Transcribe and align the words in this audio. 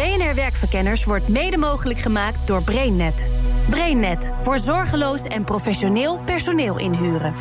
BNR 0.00 0.34
Werkverkenners 0.34 1.04
wordt 1.04 1.28
mede 1.28 1.56
mogelijk 1.56 1.98
gemaakt 1.98 2.46
door 2.46 2.62
BrainNet. 2.62 3.30
BrainNet 3.70 4.32
voor 4.42 4.58
zorgeloos 4.58 5.24
en 5.24 5.44
professioneel 5.44 6.18
personeel 6.18 6.78
inhuren. 6.78 7.34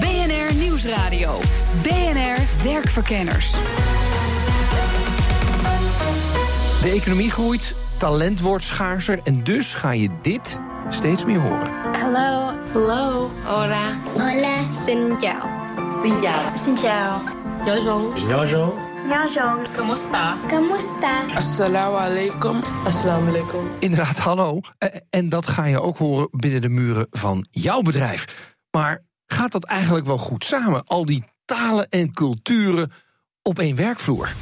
BNR 0.00 0.54
Nieuwsradio. 0.54 1.38
BNR 1.82 2.62
Werkverkenners. 2.62 3.50
De 6.82 6.90
economie 6.90 7.30
groeit, 7.30 7.74
talent 7.96 8.40
wordt 8.40 8.64
schaarser 8.64 9.20
en 9.24 9.44
dus 9.44 9.74
ga 9.74 9.92
je 9.92 10.08
dit 10.22 10.58
steeds 10.88 11.24
meer 11.24 11.40
horen. 11.40 11.72
Hello. 11.92 12.52
Hello. 12.72 13.30
Hola. 13.44 13.92
Hola. 14.12 14.56
Xin 14.84 15.16
chào. 15.18 15.48
Xin 16.02 16.20
chào. 16.20 16.56
Xin 16.64 16.76
chào. 16.76 17.20
Bonjour. 17.64 18.36
Bonjour. 18.36 18.93
Bonjour. 19.08 19.62
¿Cómo 19.76 19.94
está? 19.94 20.36
¿Cómo 20.50 20.76
está? 20.76 21.26
Assalamu 21.36 21.96
alaikum. 21.96 22.62
Assalamu 22.86 23.28
alaikum. 23.28 23.60
Inderdaad, 23.80 24.16
hallo. 24.18 24.60
Eh, 24.78 24.88
En 25.10 25.28
dat 25.28 25.46
ga 25.46 25.64
je 25.64 25.80
ook 25.80 25.98
horen 25.98 26.28
binnen 26.30 26.60
de 26.60 26.68
muren 26.68 27.06
van 27.10 27.46
jouw 27.50 27.80
bedrijf. 27.80 28.54
Maar 28.70 29.02
gaat 29.26 29.52
dat 29.52 29.64
eigenlijk 29.64 30.06
wel 30.06 30.18
goed 30.18 30.44
samen? 30.44 30.84
Al 30.86 31.04
die 31.04 31.24
talen 31.44 31.88
en 31.88 32.12
culturen 32.12 32.90
op 33.42 33.58
één 33.58 33.76
werkvloer. 33.76 34.32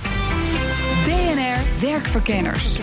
BNR 1.04 1.80
Werkverkenners. 1.90 2.76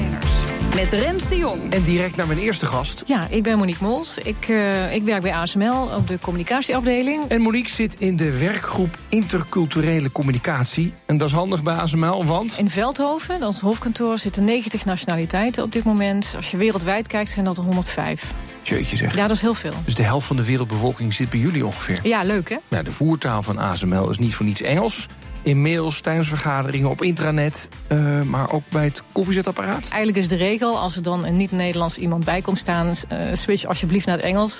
Met 0.76 0.92
Rens 0.92 1.30
de 1.30 1.38
Jong. 1.38 1.74
En 1.74 1.84
direct 1.84 2.16
naar 2.16 2.28
mijn 2.28 2.40
eerste 2.40 2.66
gast. 2.66 3.04
Ja, 3.06 3.28
ik 3.30 3.44
ben 3.44 3.58
Monique 3.58 3.84
Mols. 3.84 4.18
Ik, 4.18 4.48
eh, 4.50 4.94
ik 4.94 5.04
werk 5.04 5.22
bij 5.22 5.34
ASML 5.34 5.90
op 5.98 6.08
de 6.08 6.20
communicatieafdeling. 6.20 7.24
En 7.28 7.42
Monique 7.42 7.70
zit 7.70 7.96
in 8.00 8.16
de 8.16 8.38
werkgroep 8.38 8.98
Interculturele 9.10 10.12
Communicatie. 10.12 10.94
En 11.06 11.18
dat 11.18 11.28
is 11.28 11.34
handig 11.34 11.64
bij 11.64 11.74
ASML, 11.74 12.26
want... 12.26 12.56
In 12.58 12.70
Veldhoven, 12.70 13.44
ons 13.44 13.60
hoofdkantoor, 13.60 14.20
zitten 14.20 14.44
90 14.44 14.86
nationaliteiten 14.86 15.64
op 15.64 15.72
dit 15.72 15.84
moment. 15.84 16.34
Als 16.36 16.52
je 16.52 16.58
wereldwijd 16.58 17.08
kijkt, 17.08 17.30
zijn 17.30 17.46
dat 17.46 17.58
er 17.58 17.64
105. 17.64 18.34
Jeetje 18.62 18.98
zeg. 18.98 19.16
Ja, 19.16 19.28
dat 19.28 19.36
is 19.36 19.42
heel 19.42 19.54
veel. 19.54 19.74
Dus 19.86 19.96
de 19.96 20.04
helft 20.04 20.28
van 20.28 20.36
de 20.36 20.44
wereldbevolking 20.44 21.14
zit 21.14 21.30
bij 21.30 21.40
jullie 21.40 21.66
ongeveer. 21.66 22.00
Ja, 22.04 22.24
leuk 22.24 22.50
hè? 22.50 22.56
Nou, 22.68 22.84
de 22.84 22.92
voertaal 22.92 23.44
van 23.44 23.58
ASML 23.58 24.10
is 24.10 24.18
niet 24.18 24.36
voor 24.36 24.46
niets 24.46 24.62
Engels. 24.62 25.08
In 25.44 25.62
mails, 25.62 26.02
tijdens 26.02 26.28
vergaderingen, 26.28 26.90
op 26.90 27.02
intranet, 27.02 27.70
eh, 27.88 28.22
maar 28.22 28.52
ook 28.52 28.64
bij 28.70 28.84
het 28.84 29.04
koffiezetapparaat. 29.12 29.88
Eigenlijk 29.88 30.18
is 30.18 30.28
de 30.28 30.36
regel, 30.36 30.78
als 30.78 30.96
er 30.96 31.04
dan 31.04 31.26
een 31.26 31.38
niet-Nederlands 31.38 31.98
iemand 31.98 32.26
bij 32.26 32.42
komt 32.42 32.58
staan... 32.58 32.94
eh, 33.08 33.18
switch 33.34 33.66
alsjeblieft 33.66 34.06
naar 34.06 34.16
het 34.16 34.26
Engels. 34.26 34.60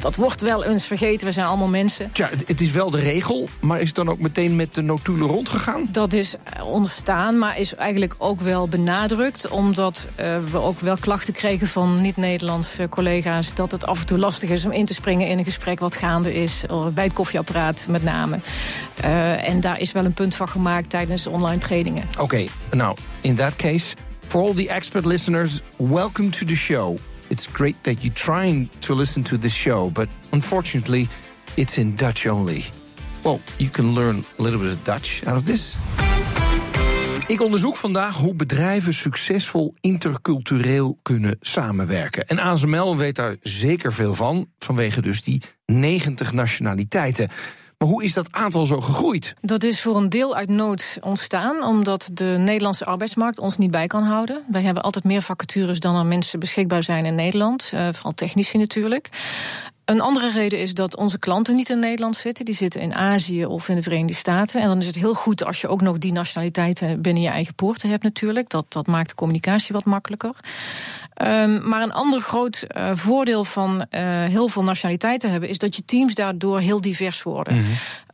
Dat 0.00 0.16
wordt 0.16 0.40
wel 0.40 0.64
eens 0.64 0.84
vergeten, 0.84 1.26
we 1.26 1.32
zijn 1.32 1.46
allemaal 1.46 1.68
mensen. 1.68 2.12
Tja, 2.12 2.28
het, 2.30 2.48
het 2.48 2.60
is 2.60 2.70
wel 2.70 2.90
de 2.90 2.98
regel, 2.98 3.48
maar 3.60 3.80
is 3.80 3.86
het 3.86 3.96
dan 3.96 4.08
ook 4.08 4.18
meteen 4.18 4.56
met 4.56 4.74
de 4.74 4.82
notulen 4.82 5.28
rondgegaan? 5.28 5.88
Dat 5.90 6.12
is 6.12 6.34
eh, 6.44 6.66
ontstaan, 6.66 7.38
maar 7.38 7.60
is 7.60 7.74
eigenlijk 7.74 8.14
ook 8.18 8.40
wel 8.40 8.68
benadrukt. 8.68 9.48
Omdat 9.48 10.08
we 10.50 10.58
ook 10.58 10.80
wel 10.80 10.96
klachten 10.96 11.32
kregen 11.32 11.66
van 11.66 12.00
niet-Nederlandse 12.00 12.88
collega's... 12.88 13.54
dat 13.54 13.72
het 13.72 13.86
af 13.86 14.00
en 14.00 14.06
toe 14.06 14.18
lastig 14.18 14.50
is 14.50 14.64
om 14.64 14.70
in 14.70 14.86
te 14.86 14.94
springen 14.94 15.28
in 15.28 15.38
een 15.38 15.44
gesprek 15.44 15.80
wat 15.80 15.96
gaande 15.96 16.34
is. 16.34 16.64
Bij 16.94 17.04
het 17.04 17.12
koffieapparaat 17.12 17.86
met 17.88 18.02
name. 18.04 18.38
En 19.44 19.60
daar 19.60 19.80
is 19.80 19.92
wel 19.92 20.03
een 20.04 20.12
punt 20.12 20.34
van 20.34 20.48
gemaakt 20.48 20.90
tijdens 20.90 21.22
de 21.22 21.30
online 21.30 21.58
trainingen. 21.58 22.04
Oké, 22.18 22.44
nou, 22.70 22.96
in 23.20 23.34
that 23.34 23.56
case, 23.56 23.96
for 24.28 24.42
all 24.42 24.54
the 24.54 24.68
expert 24.68 25.04
listeners, 25.04 25.60
welcome 25.76 26.28
to 26.28 26.46
the 26.46 26.56
show. 26.56 26.98
It's 27.28 27.48
great 27.52 27.74
that 27.80 28.02
you're 28.02 28.14
trying 28.14 28.68
to 28.78 28.94
listen 28.94 29.22
to 29.22 29.38
this 29.38 29.54
show, 29.54 29.92
but 29.92 30.08
unfortunately, 30.30 31.08
it's 31.54 31.76
in 31.76 31.94
Dutch 31.96 32.26
only. 32.26 32.64
Well, 33.22 33.40
you 33.56 33.70
can 33.70 33.94
learn 33.94 34.24
a 34.38 34.42
little 34.42 34.60
bit 34.60 34.72
of 34.72 34.84
Dutch 34.84 35.26
out 35.26 35.36
of 35.36 35.42
this. 35.42 35.76
Ik 37.26 37.40
onderzoek 37.40 37.76
vandaag 37.76 38.16
hoe 38.16 38.34
bedrijven 38.34 38.94
succesvol 38.94 39.74
intercultureel 39.80 40.98
kunnen 41.02 41.36
samenwerken. 41.40 42.26
En 42.26 42.38
ASML 42.38 42.96
weet 42.96 43.16
daar 43.16 43.36
zeker 43.42 43.92
veel 43.92 44.14
van, 44.14 44.48
vanwege 44.58 45.02
dus 45.02 45.22
die 45.22 45.42
90 45.66 46.32
nationaliteiten. 46.32 47.28
Hoe 47.84 48.04
is 48.04 48.12
dat 48.12 48.32
aantal 48.32 48.66
zo 48.66 48.80
gegroeid? 48.80 49.34
Dat 49.40 49.62
is 49.62 49.80
voor 49.80 49.96
een 49.96 50.08
deel 50.08 50.36
uit 50.36 50.48
nood 50.48 50.98
ontstaan, 51.00 51.62
omdat 51.64 52.10
de 52.12 52.36
Nederlandse 52.38 52.84
arbeidsmarkt 52.84 53.38
ons 53.38 53.58
niet 53.58 53.70
bij 53.70 53.86
kan 53.86 54.02
houden. 54.02 54.42
Wij 54.46 54.62
hebben 54.62 54.82
altijd 54.82 55.04
meer 55.04 55.22
vacatures 55.22 55.80
dan 55.80 55.96
er 55.96 56.06
mensen 56.06 56.40
beschikbaar 56.40 56.84
zijn 56.84 57.04
in 57.04 57.14
Nederland, 57.14 57.70
eh, 57.74 57.88
vooral 57.92 58.14
technici 58.14 58.58
natuurlijk. 58.58 59.08
Een 59.84 60.00
andere 60.00 60.30
reden 60.30 60.58
is 60.58 60.74
dat 60.74 60.96
onze 60.96 61.18
klanten 61.18 61.56
niet 61.56 61.70
in 61.70 61.78
Nederland 61.78 62.16
zitten. 62.16 62.44
Die 62.44 62.54
zitten 62.54 62.80
in 62.80 62.94
Azië 62.94 63.46
of 63.46 63.68
in 63.68 63.76
de 63.76 63.82
Verenigde 63.82 64.14
Staten. 64.14 64.60
En 64.60 64.68
dan 64.68 64.78
is 64.78 64.86
het 64.86 64.94
heel 64.94 65.14
goed 65.14 65.44
als 65.44 65.60
je 65.60 65.68
ook 65.68 65.80
nog 65.80 65.98
die 65.98 66.12
nationaliteiten 66.12 67.02
binnen 67.02 67.22
je 67.22 67.28
eigen 67.28 67.54
poorten 67.54 67.90
hebt, 67.90 68.02
natuurlijk. 68.02 68.48
Dat, 68.48 68.66
dat 68.68 68.86
maakt 68.86 69.08
de 69.08 69.14
communicatie 69.14 69.74
wat 69.74 69.84
makkelijker. 69.84 70.34
Um, 71.22 71.68
maar 71.68 71.82
een 71.82 71.92
ander 71.92 72.20
groot 72.20 72.66
uh, 72.76 72.90
voordeel 72.94 73.44
van 73.44 73.86
uh, 73.90 74.00
heel 74.24 74.48
veel 74.48 74.62
nationaliteiten 74.62 75.30
hebben, 75.30 75.48
is 75.48 75.58
dat 75.58 75.76
je 75.76 75.84
teams 75.84 76.14
daardoor 76.14 76.60
heel 76.60 76.80
divers 76.80 77.22
worden. 77.22 77.54
Mm-hmm. 77.54 77.72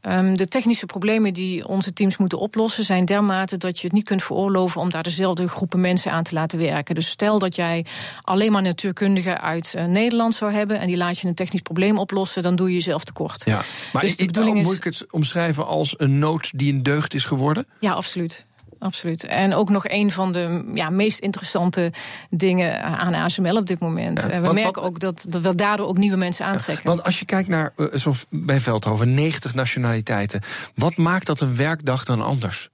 Um, 0.09 0.37
de 0.37 0.49
technische 0.49 0.87
problemen 0.87 1.33
die 1.33 1.69
onze 1.69 1.93
teams 1.93 2.17
moeten 2.17 2.39
oplossen 2.39 2.85
zijn 2.85 3.05
dermate 3.05 3.57
dat 3.57 3.79
je 3.79 3.87
het 3.87 3.97
niet 3.97 4.05
kunt 4.05 4.23
veroorloven 4.23 4.81
om 4.81 4.91
daar 4.91 5.03
dezelfde 5.03 5.49
groepen 5.49 5.81
mensen 5.81 6.13
aan 6.13 6.23
te 6.23 6.35
laten 6.35 6.59
werken. 6.59 6.95
Dus 6.95 7.09
stel 7.09 7.39
dat 7.39 7.57
jij 7.57 7.87
alleen 8.23 8.53
maar 8.53 8.63
natuurkundigen 8.63 9.41
uit 9.41 9.75
uh, 9.77 9.85
Nederland 9.85 10.35
zou 10.35 10.53
hebben 10.53 10.81
en 10.81 10.87
die 10.87 10.97
laat 10.97 11.19
je 11.19 11.29
een 11.29 11.35
technisch 11.35 11.61
probleem 11.61 11.99
oplossen, 11.99 12.43
dan 12.43 12.57
doe 12.57 12.69
je 12.69 12.75
jezelf 12.75 13.05
tekort. 13.05 13.43
Ja, 13.45 13.63
maar 13.93 14.03
dus 14.03 14.17
de 14.17 14.25
bedoeling 14.25 14.59
is. 14.59 14.67
Moet 14.67 14.77
ik 14.77 14.85
het 14.85 15.07
omschrijven 15.11 15.67
als 15.67 15.95
een 15.97 16.19
nood 16.19 16.51
die 16.55 16.73
een 16.73 16.83
deugd 16.83 17.15
is 17.15 17.25
geworden? 17.25 17.67
Ja, 17.81 17.93
absoluut 17.93 18.47
absoluut. 18.81 19.25
En 19.25 19.55
ook 19.55 19.71
nog 19.71 19.89
een 19.89 20.11
van 20.11 20.33
de 20.33 20.71
ja, 20.75 20.91
meest 20.91 21.19
interessante 21.19 21.93
dingen 22.31 22.83
aan 22.83 23.15
ASML 23.15 23.57
op 23.57 23.67
dit 23.67 23.79
moment. 23.79 24.21
Ja, 24.21 24.29
we 24.29 24.41
wat, 24.41 24.55
merken 24.55 24.83
wat, 24.83 24.91
ook 24.91 24.99
dat, 25.01 25.27
dat 25.29 25.43
we 25.43 25.55
daardoor 25.55 25.87
ook 25.87 25.99
nieuwe 25.99 26.17
mensen 26.17 26.47
aantrekken. 26.47 26.87
Want 26.87 27.03
als 27.03 27.19
je 27.19 27.25
kijkt 27.25 27.49
naar, 27.49 27.73
uh, 27.77 27.87
zoals 27.93 28.27
bij 28.31 28.61
Veldhoven, 28.61 29.15
90 29.15 29.55
nationaliteiten. 29.55 30.41
Wat 30.75 30.97
maakt 30.97 31.27
dat 31.27 31.41
een 31.41 31.57
werkdag 31.57 32.05
dan 32.05 32.21
anders? 32.21 32.69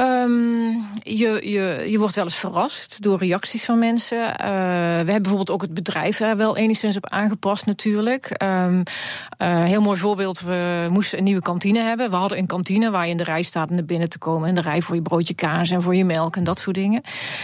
Um, 0.00 0.84
je, 1.02 1.40
je, 1.50 1.84
je 1.90 1.98
wordt 1.98 2.14
wel 2.14 2.24
eens 2.24 2.36
verrast 2.36 3.02
door 3.02 3.18
reacties 3.18 3.64
van 3.64 3.78
mensen. 3.78 4.18
Uh, 4.18 4.34
we 4.36 5.10
hebben 5.10 5.22
bijvoorbeeld 5.22 5.50
ook 5.50 5.62
het 5.62 5.74
bedrijf 5.74 6.20
er 6.20 6.36
wel 6.36 6.56
enigszins 6.56 6.96
op 6.96 7.08
aangepast 7.08 7.66
natuurlijk. 7.66 8.42
Um, 8.42 8.82
uh, 9.42 9.64
heel 9.64 9.82
mooi 9.82 9.98
voorbeeld, 9.98 10.40
we 10.40 10.86
moesten 10.90 11.18
een 11.18 11.24
nieuwe 11.24 11.42
kantine 11.42 11.78
hebben. 11.78 12.10
We 12.10 12.16
hadden 12.16 12.38
een 12.38 12.46
kantine 12.46 12.90
waar 12.90 13.04
je 13.04 13.10
in 13.10 13.16
de 13.16 13.24
rij 13.24 13.42
staat 13.42 13.68
om 13.68 13.74
naar 13.74 13.84
binnen 13.84 14.08
te 14.08 14.18
komen. 14.18 14.48
En 14.48 14.54
de 14.54 14.60
rij 14.60 14.82
voor 14.82 14.94
je 14.94 15.02
broodje 15.02 15.34
kaas 15.34 15.70
en 15.70 15.82
voor 15.82 15.94
je 15.94 16.04
melk 16.04 16.36
en 16.36 16.44
dat 16.44 16.58
soort 16.58 16.76
dingen. 16.76 17.02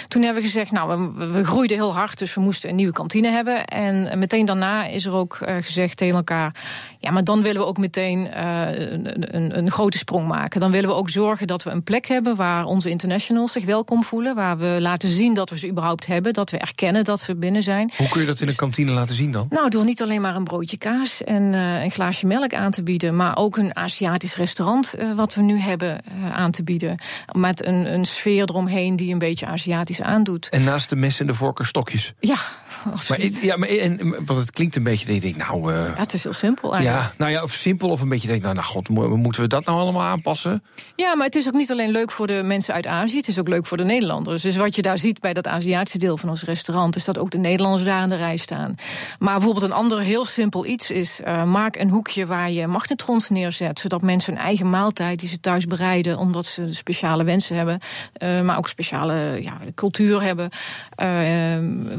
Toen 0.09 0.23
hebben 0.23 0.43
we 0.43 0.49
gezegd, 0.49 0.71
nou, 0.71 1.13
we, 1.15 1.27
we 1.27 1.45
groeiden 1.45 1.77
heel 1.77 1.95
hard, 1.95 2.19
dus 2.19 2.35
we 2.35 2.41
moesten 2.41 2.71
een 2.71 2.77
nieuwe 2.77 2.93
kantine 2.93 3.29
hebben. 3.29 3.65
En 3.65 4.19
meteen 4.19 4.47
daarna 4.47 4.87
is 4.87 5.07
er 5.07 5.13
ook 5.13 5.39
uh, 5.41 5.57
gezegd 5.61 5.97
tegen 5.97 6.17
elkaar... 6.17 6.55
ja, 7.01 7.11
maar 7.11 7.25
dan 7.25 7.43
willen 7.43 7.61
we 7.61 7.67
ook 7.67 7.79
meteen 7.79 8.39
een, 8.41 9.37
een, 9.37 9.59
een 9.59 9.71
grote 9.71 9.99
sprong 9.99 10.27
maken. 10.27 10.61
Dan 10.61 10.71
willen 10.71 10.89
we 10.89 10.95
ook 10.95 11.11
zorgen 11.11 11.47
dat 11.47 11.63
we 11.63 11.71
een 11.71 11.83
plek 11.83 12.07
hebben 12.07 12.37
waar 12.37 12.65
onze 12.65 12.91
internationals 12.91 13.53
zich 13.53 13.65
welkom 13.65 14.05
voelen. 14.05 14.35
Waar 14.35 14.59
we 14.59 14.77
laten 14.81 15.09
zien 15.09 15.35
dat 15.35 15.51
we 15.51 15.59
ze 15.59 15.69
überhaupt 15.69 16.07
hebben. 16.07 16.33
Dat 16.33 16.51
we 16.51 16.59
erkennen 16.59 17.05
dat 17.05 17.21
ze 17.21 17.37
binnen 17.37 17.63
zijn. 17.63 17.93
Hoe 17.97 18.09
kun 18.09 18.21
je 18.21 18.27
dat 18.27 18.41
in 18.41 18.49
een 18.49 18.57
kantine 18.57 18.93
laten 18.93 19.15
zien 19.15 19.31
dan? 19.33 19.47
Nou, 19.51 19.69
door 19.69 19.85
niet 19.85 20.03
alleen 20.03 20.21
maar 20.21 20.37
een 20.37 20.45
broodje 20.45 20.77
kaas 20.77 21.25
en 21.25 21.43
uh, 21.53 21.83
een 21.83 21.91
glaasje 21.91 22.27
melk 22.27 22.55
aan 22.55 22.71
te 22.71 22.83
bieden. 22.83 23.17
Maar 23.17 23.37
ook 23.37 23.57
een 23.57 23.77
Aziatisch 23.77 24.37
restaurant 24.37 24.95
uh, 24.99 25.15
wat 25.15 25.35
we 25.35 25.43
nu 25.43 25.59
hebben 25.59 26.03
aan 26.33 26.51
te 26.51 26.63
bieden. 26.63 26.99
Met 27.33 27.67
een, 27.67 27.93
een 27.93 28.05
sfeer 28.05 28.43
eromheen 28.43 28.97
die 28.97 29.13
een 29.13 29.19
beetje 29.19 29.47
Aziatisch 29.47 30.01
aandoet. 30.03 30.49
En 30.49 30.65
naast 30.65 30.89
de 30.89 30.97
mes 30.97 31.21
en 31.21 31.27
de 31.27 31.35
vork 31.35 31.59
stokjes. 31.63 32.13
Ja. 32.21 32.37
Maar, 33.09 33.21
ja, 33.43 33.57
maar 33.57 33.69
en, 33.69 34.25
want 34.25 34.39
het 34.41 34.51
klinkt 34.51 34.77
een 34.77 34.83
beetje 34.83 35.07
dat 35.07 35.15
je 35.15 35.21
denkt, 35.21 35.39
nou... 35.49 35.73
ja, 35.73 35.95
het 35.97 36.13
is 36.13 36.23
heel 36.23 36.33
simpel 36.33 36.75
eigenlijk. 36.75 37.05
Ja, 37.05 37.15
nou 37.19 37.31
ja, 37.31 37.43
of 37.43 37.53
simpel 37.53 37.89
of 37.89 38.01
een 38.01 38.09
beetje 38.09 38.29
denk 38.29 38.43
nou, 38.43 38.55
nou 38.55 38.67
god, 38.67 38.89
moeten 39.17 39.43
we 39.43 39.49
dat 39.49 39.65
nou 39.65 39.79
allemaal 39.79 40.03
aanpassen? 40.03 40.63
Ja, 40.97 41.17
maar 41.17 41.27
het 41.27 41.35
is 41.35 41.47
ook 41.47 41.55
niet 41.55 41.71
alleen 41.71 41.91
leuk 41.91 42.11
voor 42.11 42.27
de 42.27 42.43
mensen 42.45 42.75
uit 42.75 42.87
Azië. 42.87 43.17
Het 43.17 43.29
is 43.29 43.39
ook 43.39 43.49
leuk 43.49 43.67
voor 43.67 43.77
de 43.77 43.85
Nederlanders. 43.85 44.43
Dus 44.43 44.57
wat 44.57 44.75
je 44.75 44.83
daar 44.83 44.99
ziet 44.99 45.21
bij 45.21 45.33
dat 45.33 45.47
Aziatische 45.47 45.99
deel 45.99 46.17
van 46.17 46.29
ons 46.29 46.45
restaurant... 46.45 46.97
is 46.97 47.05
dat 47.05 47.19
ook 47.19 47.31
de 47.31 47.39
Nederlanders 47.39 47.85
daar 47.85 48.01
aan 48.01 48.09
de 48.09 48.17
rij 48.17 48.37
staan. 48.37 48.75
Maar 49.19 49.35
bijvoorbeeld 49.35 49.65
een 49.65 49.73
ander 49.73 50.01
heel 50.01 50.25
simpel 50.25 50.67
iets 50.67 50.91
is... 50.91 51.21
Uh, 51.27 51.45
maak 51.45 51.77
een 51.77 51.91
hoekje 51.91 52.27
waar 52.27 52.51
je 52.51 52.67
magnetrons 52.67 53.29
neerzet... 53.29 53.81
zodat 53.81 54.03
mensen 54.03 54.35
hun 54.35 54.43
eigen 54.43 54.71
maaltijd 54.71 55.19
die 55.19 55.29
ze 55.29 55.41
thuis 55.41 55.65
bereiden... 55.65 56.19
omdat 56.19 56.47
ze 56.47 56.75
speciale 56.75 57.25
wensen 57.25 57.57
hebben... 57.57 57.81
Uh, 58.23 58.41
maar 58.41 58.59
ook 58.59 58.69
speciale 58.69 59.43
ja, 59.43 59.59
cultuur 59.75 60.23
hebben... 60.23 60.51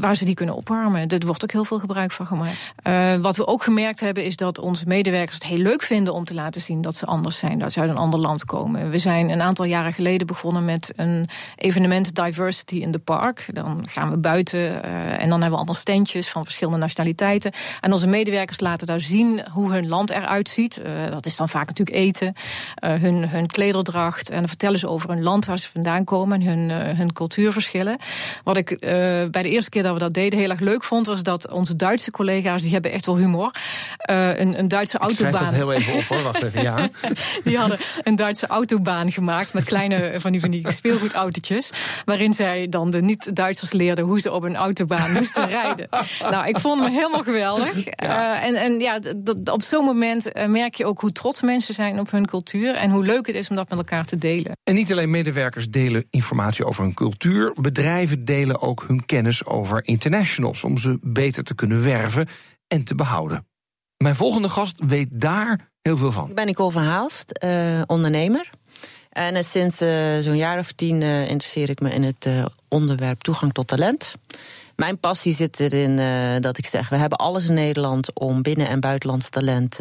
Waar 0.00 0.16
ze 0.16 0.24
die 0.24 0.34
kunnen 0.34 0.54
op 0.54 0.61
opwarmen. 0.62 1.08
Daar 1.08 1.20
wordt 1.26 1.42
ook 1.42 1.52
heel 1.52 1.64
veel 1.64 1.78
gebruik 1.78 2.12
van 2.12 2.26
gemaakt. 2.26 2.72
Uh, 2.86 3.14
wat 3.14 3.36
we 3.36 3.46
ook 3.46 3.62
gemerkt 3.62 4.00
hebben 4.00 4.24
is 4.24 4.36
dat 4.36 4.58
onze 4.58 4.86
medewerkers 4.86 5.34
het 5.34 5.46
heel 5.46 5.58
leuk 5.58 5.82
vinden 5.82 6.14
om 6.14 6.24
te 6.24 6.34
laten 6.34 6.60
zien 6.60 6.80
dat 6.80 6.96
ze 6.96 7.06
anders 7.06 7.38
zijn, 7.38 7.58
dat 7.58 7.72
ze 7.72 7.80
uit 7.80 7.90
een 7.90 7.96
ander 7.96 8.20
land 8.20 8.44
komen. 8.44 8.90
We 8.90 8.98
zijn 8.98 9.30
een 9.30 9.42
aantal 9.42 9.64
jaren 9.64 9.92
geleden 9.92 10.26
begonnen 10.26 10.64
met 10.64 10.92
een 10.96 11.26
evenement 11.56 12.14
Diversity 12.14 12.76
in 12.76 12.92
the 12.92 12.98
Park. 12.98 13.46
Dan 13.52 13.88
gaan 13.88 14.10
we 14.10 14.16
buiten 14.16 14.58
uh, 14.58 14.72
en 14.72 15.18
dan 15.18 15.30
hebben 15.30 15.50
we 15.50 15.56
allemaal 15.56 15.74
standjes 15.74 16.28
van 16.28 16.44
verschillende 16.44 16.78
nationaliteiten. 16.78 17.52
En 17.80 17.92
onze 17.92 18.06
medewerkers 18.06 18.60
laten 18.60 18.86
daar 18.86 19.00
zien 19.00 19.40
hoe 19.50 19.72
hun 19.72 19.88
land 19.88 20.10
eruit 20.10 20.48
ziet. 20.48 20.80
Uh, 20.84 21.10
dat 21.10 21.26
is 21.26 21.36
dan 21.36 21.48
vaak 21.48 21.66
natuurlijk 21.66 21.96
eten, 21.96 22.34
hun, 22.80 23.28
hun 23.28 23.46
klederdracht. 23.46 24.30
En 24.30 24.38
dan 24.38 24.48
vertellen 24.48 24.78
ze 24.78 24.88
over 24.88 25.08
hun 25.08 25.22
land 25.22 25.44
waar 25.44 25.58
ze 25.58 25.68
vandaan 25.68 26.04
komen 26.04 26.40
en 26.40 26.46
hun, 26.46 26.96
hun 26.96 27.12
cultuurverschillen. 27.12 27.96
Wat 28.44 28.56
ik 28.56 28.76
bij 29.30 29.42
de 29.42 29.48
eerste 29.48 29.70
keer 29.70 29.82
dat 29.82 29.92
we 29.92 29.98
dat 29.98 30.14
deden 30.14 30.38
heel 30.38 30.50
erg 30.52 30.60
leuk 30.60 30.84
vond, 30.84 31.06
was 31.06 31.22
dat 31.22 31.50
onze 31.50 31.76
Duitse 31.76 32.10
collega's, 32.10 32.62
die 32.62 32.72
hebben 32.72 32.92
echt 32.92 33.06
wel 33.06 33.16
humor. 33.16 33.50
Uh, 34.10 34.38
een, 34.38 34.58
een 34.58 34.68
Duitse 34.68 34.96
ik 34.96 35.02
autobaan. 35.02 35.44
dat 35.44 35.52
heel 35.52 35.72
even 35.72 35.94
op 35.94 36.02
hoor, 36.02 36.22
wacht 36.22 36.42
even. 36.42 36.62
Ja. 36.62 36.88
die 37.44 37.58
hadden 37.58 37.78
een 38.02 38.16
Duitse 38.16 38.46
autobaan 38.46 39.12
gemaakt 39.12 39.54
met 39.54 39.64
kleine 39.64 40.14
van 40.16 40.32
die, 40.32 40.40
van 40.40 40.50
die 40.50 40.72
speelgoedautootjes. 40.72 41.70
Waarin 42.04 42.34
zij 42.34 42.68
dan 42.68 42.90
de 42.90 43.02
niet-Duitsers 43.02 43.72
leerden 43.72 44.04
hoe 44.04 44.20
ze 44.20 44.32
op 44.32 44.42
een 44.42 44.56
autobaan 44.56 45.12
moesten 45.18 45.48
rijden. 45.48 45.88
Nou, 46.30 46.48
ik 46.48 46.58
vond 46.58 46.80
me 46.80 46.90
helemaal 46.90 47.22
geweldig. 47.22 47.84
Ja. 47.84 48.40
Uh, 48.40 48.46
en, 48.46 48.54
en 48.54 48.80
ja, 48.80 48.98
op 49.44 49.62
zo'n 49.62 49.84
moment 49.84 50.36
uh, 50.36 50.46
merk 50.46 50.74
je 50.74 50.86
ook 50.86 51.00
hoe 51.00 51.12
trots 51.12 51.42
mensen 51.42 51.74
zijn 51.74 52.00
op 52.00 52.10
hun 52.10 52.26
cultuur. 52.26 52.74
En 52.74 52.90
hoe 52.90 53.04
leuk 53.04 53.26
het 53.26 53.36
is 53.36 53.48
om 53.48 53.56
dat 53.56 53.68
met 53.68 53.78
elkaar 53.78 54.04
te 54.04 54.18
delen. 54.18 54.52
En 54.64 54.74
niet 54.74 54.92
alleen 54.92 55.10
medewerkers 55.10 55.70
delen 55.70 56.06
informatie 56.10 56.64
over 56.64 56.82
hun 56.82 56.94
cultuur. 56.94 57.52
Bedrijven 57.60 58.24
delen 58.24 58.60
ook 58.60 58.84
hun 58.86 59.06
kennis 59.06 59.46
over 59.46 59.82
Om 60.44 60.78
ze 60.78 60.98
beter 61.02 61.44
te 61.44 61.54
kunnen 61.54 61.82
werven 61.82 62.28
en 62.66 62.84
te 62.84 62.94
behouden. 62.94 63.46
Mijn 63.96 64.14
volgende 64.14 64.48
gast 64.48 64.84
weet 64.86 65.08
daar 65.10 65.70
heel 65.82 65.96
veel 65.96 66.12
van. 66.12 66.28
Ik 66.28 66.34
ben 66.34 66.46
Nicole 66.46 66.70
van 66.70 66.82
Haalst, 66.82 67.38
uh, 67.44 67.82
ondernemer. 67.86 68.50
En 69.10 69.34
uh, 69.34 69.42
sinds 69.42 69.82
uh, 69.82 70.18
zo'n 70.18 70.36
jaar 70.36 70.58
of 70.58 70.72
tien 70.72 71.02
interesseer 71.02 71.70
ik 71.70 71.80
me 71.80 71.90
in 71.90 72.02
het 72.02 72.28
onderwerp 72.68 73.20
toegang 73.20 73.52
tot 73.52 73.66
talent. 73.66 74.14
Mijn 74.76 74.98
passie 74.98 75.32
zit 75.32 75.60
erin 75.60 75.96
dat 76.40 76.58
ik 76.58 76.66
zeg: 76.66 76.88
we 76.88 76.96
hebben 76.96 77.18
alles 77.18 77.48
in 77.48 77.54
Nederland 77.54 78.18
om 78.18 78.42
binnen- 78.42 78.68
en 78.68 78.80
buitenlands 78.80 79.28
talent 79.28 79.78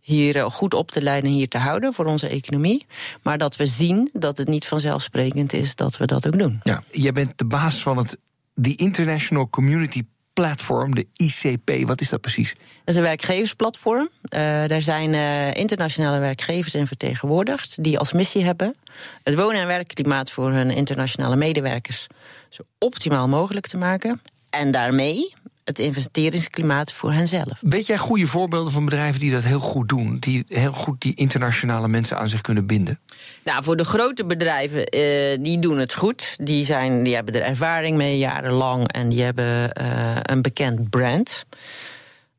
hier 0.00 0.50
goed 0.50 0.74
op 0.74 0.90
te 0.90 1.02
leiden 1.02 1.30
en 1.30 1.36
hier 1.36 1.48
te 1.48 1.58
houden 1.58 1.92
voor 1.92 2.04
onze 2.04 2.28
economie. 2.28 2.86
Maar 3.22 3.38
dat 3.38 3.56
we 3.56 3.66
zien 3.66 4.10
dat 4.12 4.38
het 4.38 4.48
niet 4.48 4.66
vanzelfsprekend 4.66 5.52
is 5.52 5.74
dat 5.74 5.96
we 5.96 6.06
dat 6.06 6.26
ook 6.26 6.38
doen. 6.38 6.60
Ja, 6.62 6.82
jij 6.90 7.12
bent 7.12 7.38
de 7.38 7.44
baas 7.44 7.82
van 7.82 7.96
het 7.96 8.18
The 8.60 8.76
International 8.76 9.48
Community 9.48 10.02
Platform, 10.32 10.94
de 10.94 11.06
ICP. 11.16 11.86
Wat 11.86 12.00
is 12.00 12.08
dat 12.08 12.20
precies? 12.20 12.54
Dat 12.54 12.64
is 12.84 12.96
een 12.96 13.02
werkgeversplatform. 13.02 14.08
Uh, 14.22 14.40
daar 14.66 14.82
zijn 14.82 15.12
uh, 15.12 15.54
internationale 15.54 16.18
werkgevers 16.18 16.74
in 16.74 16.86
vertegenwoordigd 16.86 17.82
die 17.82 17.98
als 17.98 18.12
missie 18.12 18.44
hebben 18.44 18.74
het 19.22 19.34
wonen- 19.34 19.60
en 19.60 19.66
werkklimaat 19.66 20.30
voor 20.30 20.50
hun 20.50 20.70
internationale 20.70 21.36
medewerkers 21.36 22.06
zo 22.48 22.62
optimaal 22.78 23.28
mogelijk 23.28 23.66
te 23.66 23.78
maken. 23.78 24.20
En 24.50 24.70
daarmee 24.70 25.34
het 25.66 25.78
investeringsklimaat 25.78 26.92
voor 26.92 27.12
henzelf. 27.12 27.58
Weet 27.60 27.86
jij 27.86 27.98
goede 27.98 28.26
voorbeelden 28.26 28.72
van 28.72 28.84
bedrijven 28.84 29.20
die 29.20 29.30
dat 29.30 29.44
heel 29.44 29.60
goed 29.60 29.88
doen? 29.88 30.18
Die 30.18 30.44
heel 30.48 30.72
goed 30.72 31.00
die 31.00 31.14
internationale 31.14 31.88
mensen 31.88 32.18
aan 32.18 32.28
zich 32.28 32.40
kunnen 32.40 32.66
binden? 32.66 32.98
Nou, 33.44 33.62
voor 33.62 33.76
de 33.76 33.84
grote 33.84 34.26
bedrijven, 34.26 34.78
uh, 34.78 35.36
die 35.40 35.58
doen 35.58 35.78
het 35.78 35.94
goed. 35.94 36.36
Die, 36.42 36.64
zijn, 36.64 37.02
die 37.02 37.14
hebben 37.14 37.34
er 37.34 37.42
ervaring 37.42 37.96
mee 37.96 38.18
jarenlang 38.18 38.92
en 38.92 39.08
die 39.08 39.22
hebben 39.22 39.70
uh, 39.80 40.16
een 40.22 40.42
bekend 40.42 40.90
brand. 40.90 41.44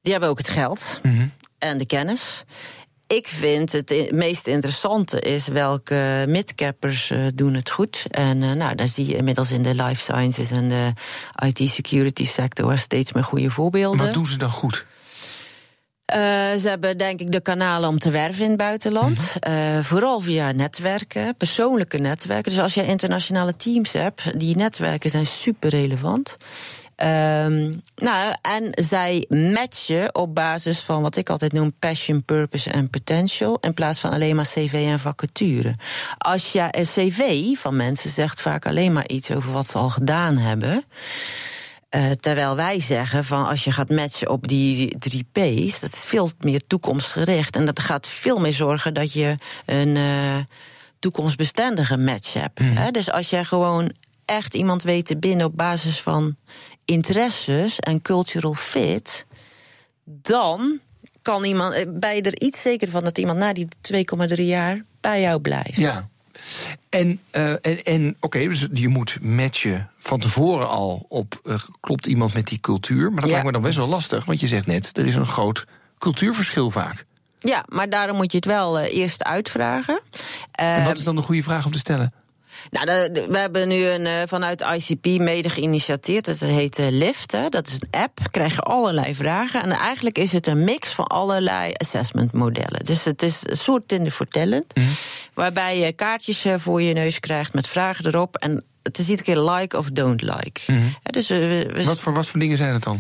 Die 0.02 0.12
hebben 0.12 0.30
ook 0.30 0.38
het 0.38 0.50
geld 0.50 1.00
mm 1.04 1.12
-hmm. 1.12 1.32
en 1.58 1.78
de 1.78 1.86
kennis 1.86 2.44
ik 3.08 3.28
vind 3.28 3.72
het 3.72 4.12
meest 4.12 4.48
interessante 4.48 5.20
is 5.20 5.48
welke 5.48 6.26
midcappers 6.28 7.12
uh, 7.12 7.26
doen 7.36 7.54
het 7.54 7.70
goed. 7.70 8.06
En 8.10 8.42
uh, 8.42 8.52
nou, 8.52 8.76
daar 8.76 8.88
zie 8.88 9.06
je 9.06 9.16
inmiddels 9.16 9.52
in 9.52 9.62
de 9.62 9.76
life 9.76 10.02
sciences 10.02 10.52
en 10.52 10.70
de 10.70 10.94
IT-security 11.46 12.26
sector 12.26 12.78
steeds 12.78 13.14
meer 13.14 13.24
goede 13.24 13.50
voorbeelden. 13.50 14.06
Wat 14.06 14.14
doen 14.14 14.28
ze 14.28 14.38
dan 14.38 14.50
goed? 14.50 14.86
Uh, 16.16 16.18
ze 16.60 16.70
hebben 16.70 16.98
denk 16.98 17.20
ik 17.20 17.32
de 17.32 17.42
kanalen 17.42 17.90
om 17.90 18.00
te 18.00 18.12
werven 18.12 18.44
in 18.44 18.50
het 18.50 18.58
buitenland. 18.58 19.34
-hmm. 19.40 19.84
vooral 19.84 20.20
via 20.20 20.52
netwerken, 20.52 21.36
persoonlijke 21.38 21.98
netwerken. 21.98 22.52
Dus 22.52 22.62
als 22.62 22.74
je 22.74 22.86
internationale 22.86 23.56
teams 23.56 23.94
hebt, 23.94 24.40
die 24.40 24.56
netwerken 24.56 25.10
zijn 25.10 25.26
super 25.26 25.70
relevant. 25.70 26.38
Um, 27.04 27.82
nou, 27.96 28.36
en 28.42 28.70
zij 28.72 29.26
matchen 29.30 30.16
op 30.16 30.36
basis 30.36 30.80
van 30.80 31.02
wat 31.02 31.16
ik 31.16 31.30
altijd 31.30 31.52
noem 31.54 31.74
passion, 31.80 32.24
purpose 32.24 32.70
en 32.70 32.90
potential. 32.90 33.58
In 33.60 33.74
plaats 33.74 34.00
van 34.00 34.12
alleen 34.12 34.36
maar 34.36 34.46
cv 34.46 34.74
en 34.74 35.00
vacature. 35.00 35.76
Als 36.18 36.52
je 36.52 36.68
een 36.72 36.84
cv 36.84 37.56
van 37.58 37.76
mensen 37.76 38.10
zegt 38.10 38.42
vaak 38.42 38.66
alleen 38.66 38.94
maar 38.94 39.08
iets 39.08 39.32
over 39.32 39.52
wat 39.52 39.68
ze 39.68 39.78
al 39.78 39.90
gedaan 39.90 40.38
hebben. 40.38 40.86
Uh, 41.96 42.12
terwijl 42.12 42.56
wij 42.56 42.80
zeggen 42.80 43.24
van 43.24 43.48
als 43.48 43.64
je 43.64 43.72
gaat 43.72 43.90
matchen 43.90 44.30
op 44.30 44.48
die 44.48 44.98
drie 44.98 45.28
P's, 45.32 45.80
dat 45.80 45.94
is 45.94 46.04
veel 46.04 46.30
meer 46.40 46.68
toekomstgericht. 46.68 47.56
En 47.56 47.66
dat 47.66 47.80
gaat 47.80 48.08
veel 48.08 48.40
meer 48.40 48.54
zorgen 48.54 48.94
dat 48.94 49.14
je 49.14 49.36
een 49.66 49.96
uh, 49.96 50.38
toekomstbestendige 51.00 51.98
match 51.98 52.34
hebt. 52.34 52.60
Mm. 52.60 52.76
Hè? 52.78 52.92
Dus 52.92 53.12
als 53.12 53.30
jij 53.30 53.44
gewoon 53.44 53.92
echt 54.26 54.54
iemand 54.54 54.84
weet 54.84 55.06
te 55.06 55.18
binnen 55.18 55.46
op 55.46 55.58
basis 55.58 56.02
van 56.02 56.36
interesses 56.88 57.80
en 57.80 58.02
cultural 58.02 58.54
fit, 58.54 59.26
dan 60.04 60.80
kan 61.22 61.44
iemand, 61.44 61.74
eh, 61.74 61.86
ben 61.88 62.16
je 62.16 62.22
er 62.22 62.42
iets 62.42 62.62
zeker 62.62 62.90
van 62.90 63.04
dat 63.04 63.18
iemand 63.18 63.40
na 63.40 63.54
die 63.54 63.68
2,3 63.82 64.46
jaar 64.46 64.84
bij 65.02 65.22
jou 65.22 65.40
blijft. 65.40 65.76
Ja. 65.76 66.10
En, 66.90 67.20
uh, 67.32 67.52
en, 67.52 67.84
en 67.84 68.08
oké, 68.08 68.26
okay, 68.26 68.48
dus 68.48 68.68
je 68.74 68.88
moet 68.88 69.18
matchen 69.22 69.90
van 69.98 70.20
tevoren 70.20 70.70
al 70.70 71.06
op 71.10 71.40
uh, 71.44 71.56
klopt 71.80 72.06
iemand 72.06 72.34
met 72.34 72.48
die 72.48 72.60
cultuur. 72.60 73.12
Maar 73.12 73.20
dat 73.20 73.24
ja. 73.24 73.30
lijkt 73.30 73.46
me 73.46 73.52
dan 73.52 73.62
best 73.62 73.78
wel 73.78 73.88
lastig, 73.88 74.26
want 74.26 74.40
je 74.40 74.48
zegt 74.48 74.66
net, 74.66 74.98
er 74.98 75.06
is 75.06 75.16
een 75.16 75.26
groot 75.26 75.66
cultuurverschil 75.98 76.72
vaak. 76.72 77.06
Ja, 77.40 77.66
maar 77.70 77.90
daarom 77.90 78.18
moet 78.18 78.32
je 78.32 78.38
het 78.38 78.46
wel 78.46 78.80
uh, 78.80 78.94
eerst 78.94 79.24
uitvragen. 79.24 80.02
en 80.52 80.84
wat 80.84 80.98
is 80.98 81.04
dan 81.04 81.16
de 81.16 81.22
goede 81.22 81.44
vraag 81.44 81.66
om 81.66 81.72
te 81.72 81.78
stellen? 81.78 82.14
Nou, 82.70 82.86
de, 82.86 83.10
de, 83.12 83.28
we 83.30 83.38
hebben 83.38 83.68
nu 83.68 83.86
een, 83.86 84.06
uh, 84.06 84.22
vanuit 84.26 84.62
ICP 84.62 85.06
mede 85.20 85.50
geïnitiateerd. 85.50 86.26
Dat 86.26 86.40
heet 86.40 86.80
uh, 86.80 86.88
Lift. 86.90 87.32
Hè. 87.32 87.50
Dat 87.50 87.68
is 87.68 87.74
een 87.74 88.02
app. 88.02 88.20
Krijg 88.32 88.56
je 88.56 88.62
allerlei 88.62 89.16
vragen. 89.16 89.64
En 89.64 89.72
eigenlijk 89.72 90.18
is 90.18 90.34
het 90.34 90.48
een 90.48 90.64
mix 90.64 90.90
van 90.90 91.08
allerlei 91.08 91.74
assessment 91.74 92.32
modellen. 92.32 92.86
Dus 92.86 93.06
het 93.06 93.22
is 93.22 93.42
een 93.44 93.58
soort 93.58 93.88
Tinder 93.88 94.12
for 94.12 94.28
Talent. 94.28 94.76
Mm 94.76 94.84
-hmm. 94.84 94.96
Waarbij 95.34 95.80
je 95.80 95.94
kaartjes 95.94 96.46
uh, 96.46 96.54
voor 96.58 96.82
je 96.82 96.94
neus 96.94 97.20
krijgt 97.20 97.54
met 97.54 97.68
vragen 97.68 98.06
erop. 98.06 98.36
En 98.36 98.64
het 98.84 98.98
is 98.98 99.10
iedere 99.10 99.24
keer 99.24 99.44
like 99.44 99.78
of 99.78 99.90
don't 99.90 100.22
like. 100.22 100.62
Mm 100.68 100.78
-hmm. 100.78 100.96
ja, 101.04 101.12
dus, 101.12 101.28
we, 101.28 101.82
wat, 101.86 102.00
voor, 102.00 102.14
wat 102.14 102.28
voor 102.28 102.40
dingen 102.40 102.58
zijn 102.58 102.74
het 102.74 102.84
dan? 102.84 103.00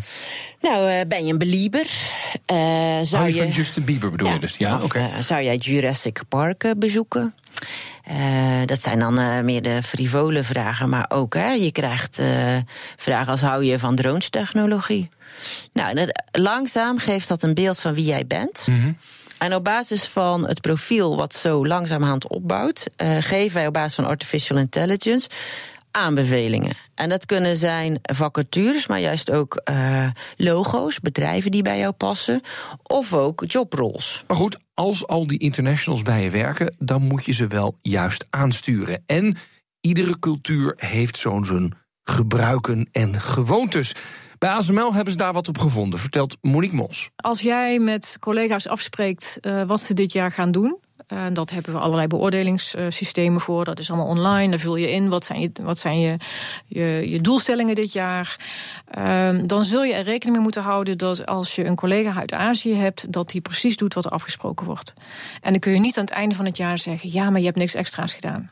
Nou, 0.61 1.05
ben 1.05 1.25
je 1.25 1.31
een 1.31 1.37
belieber? 1.37 1.87
Uh, 2.51 2.57
zou 3.01 3.23
oh, 3.23 3.29
je 3.29 3.35
je 3.35 3.41
van 3.41 3.51
Justin 3.51 3.83
Bieber 3.83 4.11
bedoel 4.11 4.27
ja, 4.27 4.33
je 4.33 4.39
dus? 4.39 4.57
Ja, 4.57 4.75
oké. 4.75 4.85
Okay. 4.85 5.21
zou 5.21 5.43
jij 5.43 5.55
Jurassic 5.55 6.21
Park 6.29 6.73
bezoeken? 6.77 7.33
Uh, 8.11 8.65
dat 8.65 8.81
zijn 8.81 8.99
dan 8.99 9.19
uh, 9.19 9.39
meer 9.39 9.61
de 9.61 9.83
frivole 9.83 10.43
vragen, 10.43 10.89
maar 10.89 11.05
ook 11.09 11.33
hè, 11.33 11.51
je 11.51 11.71
krijgt 11.71 12.19
uh, 12.19 12.57
vragen 12.95 13.31
als 13.31 13.41
hou 13.41 13.63
je 13.63 13.79
van 13.79 13.95
drones-technologie. 13.95 15.09
Nou, 15.73 15.95
dat, 15.95 16.21
langzaam 16.31 16.97
geeft 16.97 17.27
dat 17.27 17.43
een 17.43 17.53
beeld 17.53 17.79
van 17.79 17.93
wie 17.93 18.05
jij 18.05 18.27
bent. 18.27 18.63
Mm 18.65 18.81
-hmm. 18.81 18.97
En 19.37 19.55
op 19.55 19.63
basis 19.63 20.03
van 20.03 20.47
het 20.47 20.61
profiel 20.61 21.15
wat 21.15 21.33
zo 21.33 21.67
langzamerhand 21.67 22.27
opbouwt, 22.27 22.87
geven 23.19 23.53
wij 23.53 23.67
op 23.67 23.73
basis 23.73 23.95
van 23.95 24.05
artificial 24.05 24.57
intelligence 24.57 25.29
aanbevelingen. 25.91 26.77
En 26.95 27.09
dat 27.09 27.25
kunnen 27.25 27.57
zijn 27.57 27.99
vacatures, 28.01 28.87
maar 28.87 28.99
juist 28.99 29.31
ook 29.31 29.61
uh, 29.69 30.09
logo's, 30.35 30.99
bedrijven 30.99 31.51
die 31.51 31.61
bij 31.61 31.79
jou 31.79 31.91
passen, 31.91 32.41
of 32.83 33.13
ook 33.13 33.43
jobroles. 33.47 34.23
Maar 34.27 34.37
goed, 34.37 34.57
als 34.77 35.07
al 35.07 35.27
die 35.27 35.39
internationals 35.39 36.01
bij 36.01 36.23
je 36.23 36.29
werken, 36.29 36.75
dan 36.79 37.01
moet 37.01 37.25
je 37.25 37.33
ze 37.33 37.47
wel 37.47 37.77
juist 37.81 38.25
aansturen. 38.29 39.03
En 39.05 39.35
iedere 39.81 40.19
cultuur 40.19 40.73
heeft 40.75 41.17
zo'n 41.17 41.45
zijn 41.45 41.73
gebruiken 42.03 42.89
en 42.91 43.21
gewoontes. 43.21 43.95
Bij 44.37 44.49
ASML 44.49 44.93
hebben 44.93 45.11
ze 45.11 45.17
daar 45.17 45.33
wat 45.33 45.47
op 45.47 45.57
gevonden, 45.57 45.99
vertelt 45.99 46.37
Monique 46.41 46.75
Mos. 46.75 47.09
Als 47.15 47.41
jij 47.41 47.79
met 47.79 48.17
collega's 48.19 48.67
afspreekt 48.67 49.37
uh, 49.41 49.63
wat 49.63 49.81
ze 49.81 49.93
dit 49.93 50.11
jaar 50.11 50.31
gaan 50.31 50.51
doen, 50.51 50.79
uh, 51.13 51.25
dat 51.33 51.49
hebben 51.49 51.73
we 51.73 51.79
allerlei 51.79 52.07
beoordelingssystemen 52.07 53.41
voor. 53.41 53.65
Dat 53.65 53.79
is 53.79 53.89
allemaal 53.89 54.07
online. 54.07 54.49
Daar 54.49 54.59
vul 54.59 54.75
je 54.75 54.91
in 54.91 55.09
wat 55.09 55.25
zijn 55.25 55.41
je, 55.41 55.51
wat 55.61 55.79
zijn 55.79 55.99
je, 55.99 56.17
je, 56.65 57.09
je 57.09 57.21
doelstellingen 57.21 57.75
dit 57.75 57.93
jaar. 57.93 58.35
Uh, 58.97 59.29
dan 59.45 59.63
zul 59.63 59.83
je 59.83 59.93
er 59.93 60.03
rekening 60.03 60.35
mee 60.35 60.43
moeten 60.43 60.61
houden 60.61 60.97
dat 60.97 61.25
als 61.25 61.55
je 61.55 61.65
een 61.65 61.75
collega 61.75 62.15
uit 62.15 62.33
Azië 62.33 62.73
hebt, 62.73 63.13
dat 63.13 63.29
die 63.29 63.41
precies 63.41 63.77
doet 63.77 63.93
wat 63.93 64.05
er 64.05 64.11
afgesproken 64.11 64.65
wordt. 64.65 64.93
En 65.41 65.51
dan 65.51 65.59
kun 65.59 65.73
je 65.73 65.79
niet 65.79 65.97
aan 65.97 66.03
het 66.03 66.13
einde 66.13 66.35
van 66.35 66.45
het 66.45 66.57
jaar 66.57 66.77
zeggen: 66.77 67.11
ja, 67.11 67.29
maar 67.29 67.39
je 67.39 67.45
hebt 67.45 67.57
niks 67.57 67.75
extra's 67.75 68.13
gedaan. 68.13 68.49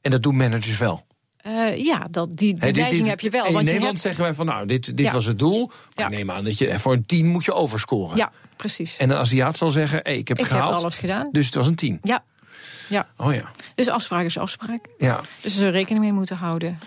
En 0.00 0.10
dat 0.10 0.22
doen 0.22 0.36
managers 0.36 0.78
wel. 0.78 1.06
Eh, 1.48 1.84
ja, 1.84 2.06
dat, 2.10 2.28
die, 2.28 2.54
die 2.54 2.72
dit- 2.72 2.90
dit- 2.90 3.08
heb 3.08 3.20
je 3.20 3.30
wel. 3.30 3.44
In 3.46 3.52
want 3.52 3.66
je 3.66 3.72
Nederland 3.72 3.84
hebt, 4.02 4.06
zeggen 4.06 4.22
wij 4.24 4.34
van 4.34 4.46
nou, 4.46 4.66
dit, 4.66 4.96
dit 4.96 5.06
Ja. 5.06 5.12
was 5.12 5.24
het 5.24 5.38
doel. 5.38 5.70
Maar 5.94 6.10
Ja. 6.10 6.16
neem 6.16 6.30
aan 6.30 6.44
dat 6.44 6.58
je 6.58 6.78
voor 6.78 6.92
een 6.92 7.06
10 7.06 7.26
moet 7.26 7.44
je 7.44 7.52
overscoren. 7.52 8.16
Ja, 8.16 8.32
precies. 8.56 8.96
En 8.96 9.10
een 9.10 9.16
Aziat 9.16 9.56
zal 9.56 9.70
zeggen, 9.70 10.00
hey, 10.02 10.16
ik 10.18 10.28
heb 10.28 10.36
het 10.36 10.46
ik 10.46 10.52
heb 10.52 10.60
gehaald. 10.62 10.80
alles 10.80 10.98
gedaan. 10.98 11.28
Dus 11.32 11.46
het 11.46 11.54
was 11.54 11.66
een 11.66 11.74
10. 11.74 11.98
Ja. 12.02 12.24
ja, 12.88 13.08
Oh 13.16 13.34
ja. 13.34 13.50
dus 13.74 13.88
afspraak 13.88 14.24
is 14.24 14.38
afspraak. 14.38 14.86
ja. 14.98 15.20
Dus 15.40 15.56
er 15.56 15.70
rekening 15.70 16.04
mee 16.04 16.12
moeten 16.12 16.36
houden. 16.36 16.78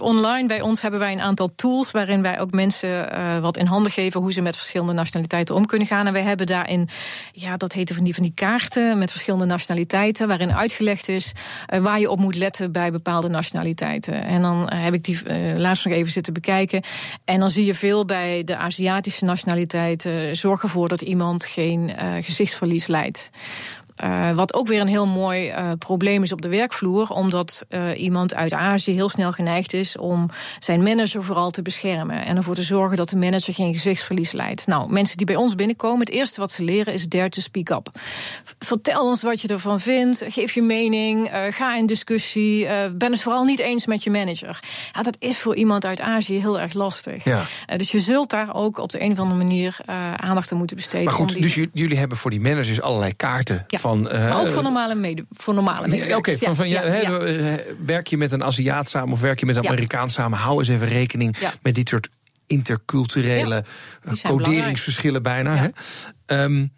Online 0.00 0.48
bij 0.48 0.60
ons 0.60 0.82
hebben 0.82 1.00
wij 1.00 1.12
een 1.12 1.20
aantal 1.20 1.52
tools 1.56 1.90
waarin 1.90 2.22
wij 2.22 2.40
ook 2.40 2.50
mensen 2.50 3.12
eh, 3.12 3.38
wat 3.38 3.56
in 3.56 3.66
handen 3.66 3.92
geven 3.92 4.20
hoe 4.20 4.32
ze 4.32 4.40
met 4.40 4.56
verschillende 4.56 4.92
nationaliteiten 4.92 5.54
om 5.54 5.66
kunnen 5.66 5.86
gaan. 5.86 6.06
En 6.06 6.12
wij 6.12 6.22
hebben 6.22 6.46
daarin, 6.46 6.88
ja, 7.32 7.56
dat 7.56 7.72
heette 7.72 7.94
van 7.94 8.04
die, 8.04 8.14
van 8.14 8.22
die 8.22 8.32
kaarten 8.34 8.98
met 8.98 9.10
verschillende 9.10 9.44
nationaliteiten, 9.44 10.28
waarin 10.28 10.52
uitgelegd 10.52 11.08
is 11.08 11.32
eh, 11.66 11.80
waar 11.80 12.00
je 12.00 12.10
op 12.10 12.18
moet 12.18 12.34
letten 12.34 12.72
bij 12.72 12.90
bepaalde 12.90 13.28
nationaliteiten. 13.28 14.22
En 14.22 14.42
dan 14.42 14.68
eh, 14.68 14.82
heb 14.82 14.94
ik 14.94 15.04
die 15.04 15.18
laatst 15.56 15.84
nog 15.84 15.94
even 15.94 16.12
zitten 16.12 16.32
bekijken. 16.32 16.82
En 17.24 17.40
dan 17.40 17.50
zie 17.50 17.64
je 17.64 17.74
veel 17.74 18.04
bij 18.04 18.44
de 18.44 18.56
Aziatische 18.56 19.24
nationaliteiten. 19.24 20.36
Zorg 20.36 20.62
ervoor 20.62 20.88
dat 20.88 21.00
iemand 21.00 21.44
geen 21.44 21.92
gezichtsverlies 22.20 22.86
leidt. 22.86 23.30
Uh, 24.04 24.30
wat 24.30 24.54
ook 24.54 24.66
weer 24.66 24.80
een 24.80 24.86
heel 24.86 25.06
mooi 25.06 25.48
uh, 25.48 25.70
probleem 25.78 26.22
is 26.22 26.32
op 26.32 26.42
de 26.42 26.48
werkvloer, 26.48 27.08
omdat 27.08 27.64
uh, 27.68 28.00
iemand 28.00 28.34
uit 28.34 28.52
Azië 28.52 28.92
heel 28.92 29.08
snel 29.08 29.32
geneigd 29.32 29.72
is 29.72 29.96
om 29.96 30.30
zijn 30.58 30.82
manager 30.82 31.22
vooral 31.22 31.50
te 31.50 31.62
beschermen 31.62 32.24
en 32.24 32.36
ervoor 32.36 32.54
te 32.54 32.62
zorgen 32.62 32.96
dat 32.96 33.08
de 33.08 33.16
manager 33.16 33.54
geen 33.54 33.72
gezichtsverlies 33.72 34.32
leidt. 34.32 34.66
Nou, 34.66 34.92
mensen 34.92 35.16
die 35.16 35.26
bij 35.26 35.36
ons 35.36 35.54
binnenkomen, 35.54 36.00
het 36.00 36.10
eerste 36.10 36.40
wat 36.40 36.52
ze 36.52 36.62
leren 36.62 36.94
is 36.94 37.08
dare 37.08 37.28
to 37.28 37.40
speak 37.40 37.68
up. 37.70 37.90
Vertel 38.58 39.06
ons 39.06 39.22
wat 39.22 39.40
je 39.40 39.48
ervan 39.48 39.80
vindt, 39.80 40.24
geef 40.28 40.52
je 40.52 40.62
mening, 40.62 41.30
ga 41.50 41.76
in 41.76 41.86
discussie, 41.86 42.66
ben 42.96 43.12
het 43.12 43.22
vooral 43.22 43.44
niet 43.44 43.58
eens 43.58 43.86
met 43.86 44.04
je 44.04 44.10
manager. 44.10 44.60
Ja, 44.92 45.02
dat 45.02 45.16
is 45.18 45.38
voor 45.38 45.56
iemand 45.56 45.84
uit 45.84 46.00
Azië 46.00 46.38
heel 46.38 46.60
erg 46.60 46.72
lastig. 46.72 47.24
Ja. 47.24 47.42
dus 47.76 47.90
je 47.90 48.00
zult 48.00 48.30
daar 48.30 48.54
ook 48.54 48.78
op 48.78 48.90
de 48.90 49.02
een 49.02 49.12
of 49.12 49.18
andere 49.18 49.38
manier 49.38 49.76
aandacht 50.16 50.52
aan 50.52 50.58
moeten 50.58 50.76
besteden. 50.76 51.04
Maar 51.04 51.14
goed, 51.14 51.32
die... 51.32 51.40
dus 51.40 51.54
jullie 51.72 51.98
hebben 51.98 52.18
voor 52.18 52.30
die 52.30 52.40
managers 52.40 52.80
allerlei 52.80 53.16
kaarten 53.16 53.64
ja. 53.66 53.78
van 53.78 53.89
van. 53.90 54.06
uh, 54.06 54.12
maar 54.12 54.40
ook 54.40 54.50
voor 54.50 54.62
normale, 54.62 54.94
mede, 54.94 55.26
voor 55.30 55.54
normale 55.54 55.88
medewerkers. 55.88 56.18
Oké, 56.18 56.28
okay, 56.28 56.46
van, 56.46 56.56
van 56.56 56.68
ja, 56.68 56.84
ja, 56.84 57.24
ja. 57.24 57.58
werk 57.84 58.06
je 58.06 58.16
met 58.16 58.32
een 58.32 58.44
Aziat 58.44 58.88
samen 58.88 59.12
of 59.12 59.20
werk 59.20 59.40
je 59.40 59.46
met 59.46 59.56
een 59.56 59.68
Amerikaan 59.68 60.10
samen? 60.10 60.38
Hou 60.38 60.58
eens 60.58 60.68
even 60.68 60.88
rekening 60.88 61.36
met 61.62 61.74
dit 61.74 61.88
soort 61.88 62.08
interculturele 62.46 63.64
coderingsverschillen 64.22 65.22
bijna. 65.22 65.56
Hè? 65.56 65.68
Um, 66.42 66.72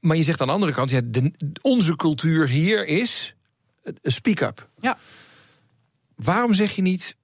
maar 0.00 0.16
je 0.16 0.22
zegt 0.22 0.40
aan 0.40 0.46
de 0.46 0.52
andere 0.52 0.72
kant, 0.72 0.90
ja, 0.90 1.00
de, 1.04 1.32
onze 1.62 1.96
cultuur 1.96 2.48
hier 2.48 2.86
is 2.86 3.34
speak 4.02 4.40
up. 4.40 4.68
Ja. 4.80 4.98
Waarom 6.16 6.52
zeg 6.52 6.72
je 6.72 6.82
niet, 6.82 7.16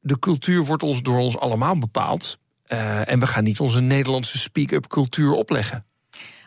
de 0.00 0.18
cultuur 0.18 0.64
wordt 0.64 0.82
ons 0.82 1.02
door 1.02 1.18
ons 1.18 1.38
allemaal 1.38 1.78
bepaald 1.78 2.38
uh, 2.68 3.08
en 3.08 3.18
we 3.18 3.26
gaan 3.26 3.44
niet 3.44 3.60
onze 3.60 3.80
Nederlandse 3.80 4.38
speak-up 4.38 4.86
cultuur 4.86 5.32
opleggen? 5.32 5.84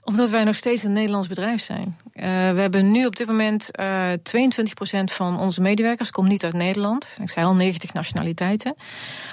Omdat 0.04 0.30
wij 0.30 0.44
nog 0.44 0.56
steeds 0.56 0.84
een 0.84 0.94
Nederlands 0.94 1.28
bedrijf 1.28 1.62
zijn. 1.62 1.98
Uh, 2.20 2.24
we 2.24 2.62
hebben 2.62 2.92
nu 2.92 3.06
op 3.06 3.16
dit 3.16 3.28
moment 3.28 3.70
uh, 3.80 4.12
22% 4.12 5.04
van 5.04 5.40
onze 5.40 5.62
medewerkers 5.62 6.12
komt 6.12 6.30
niet 6.30 6.44
uit 6.44 6.54
Nederland. 6.54 7.18
Ik 7.22 7.30
zei 7.30 7.46
al 7.46 7.56
90 7.56 7.94
nationaliteiten. 7.94 8.76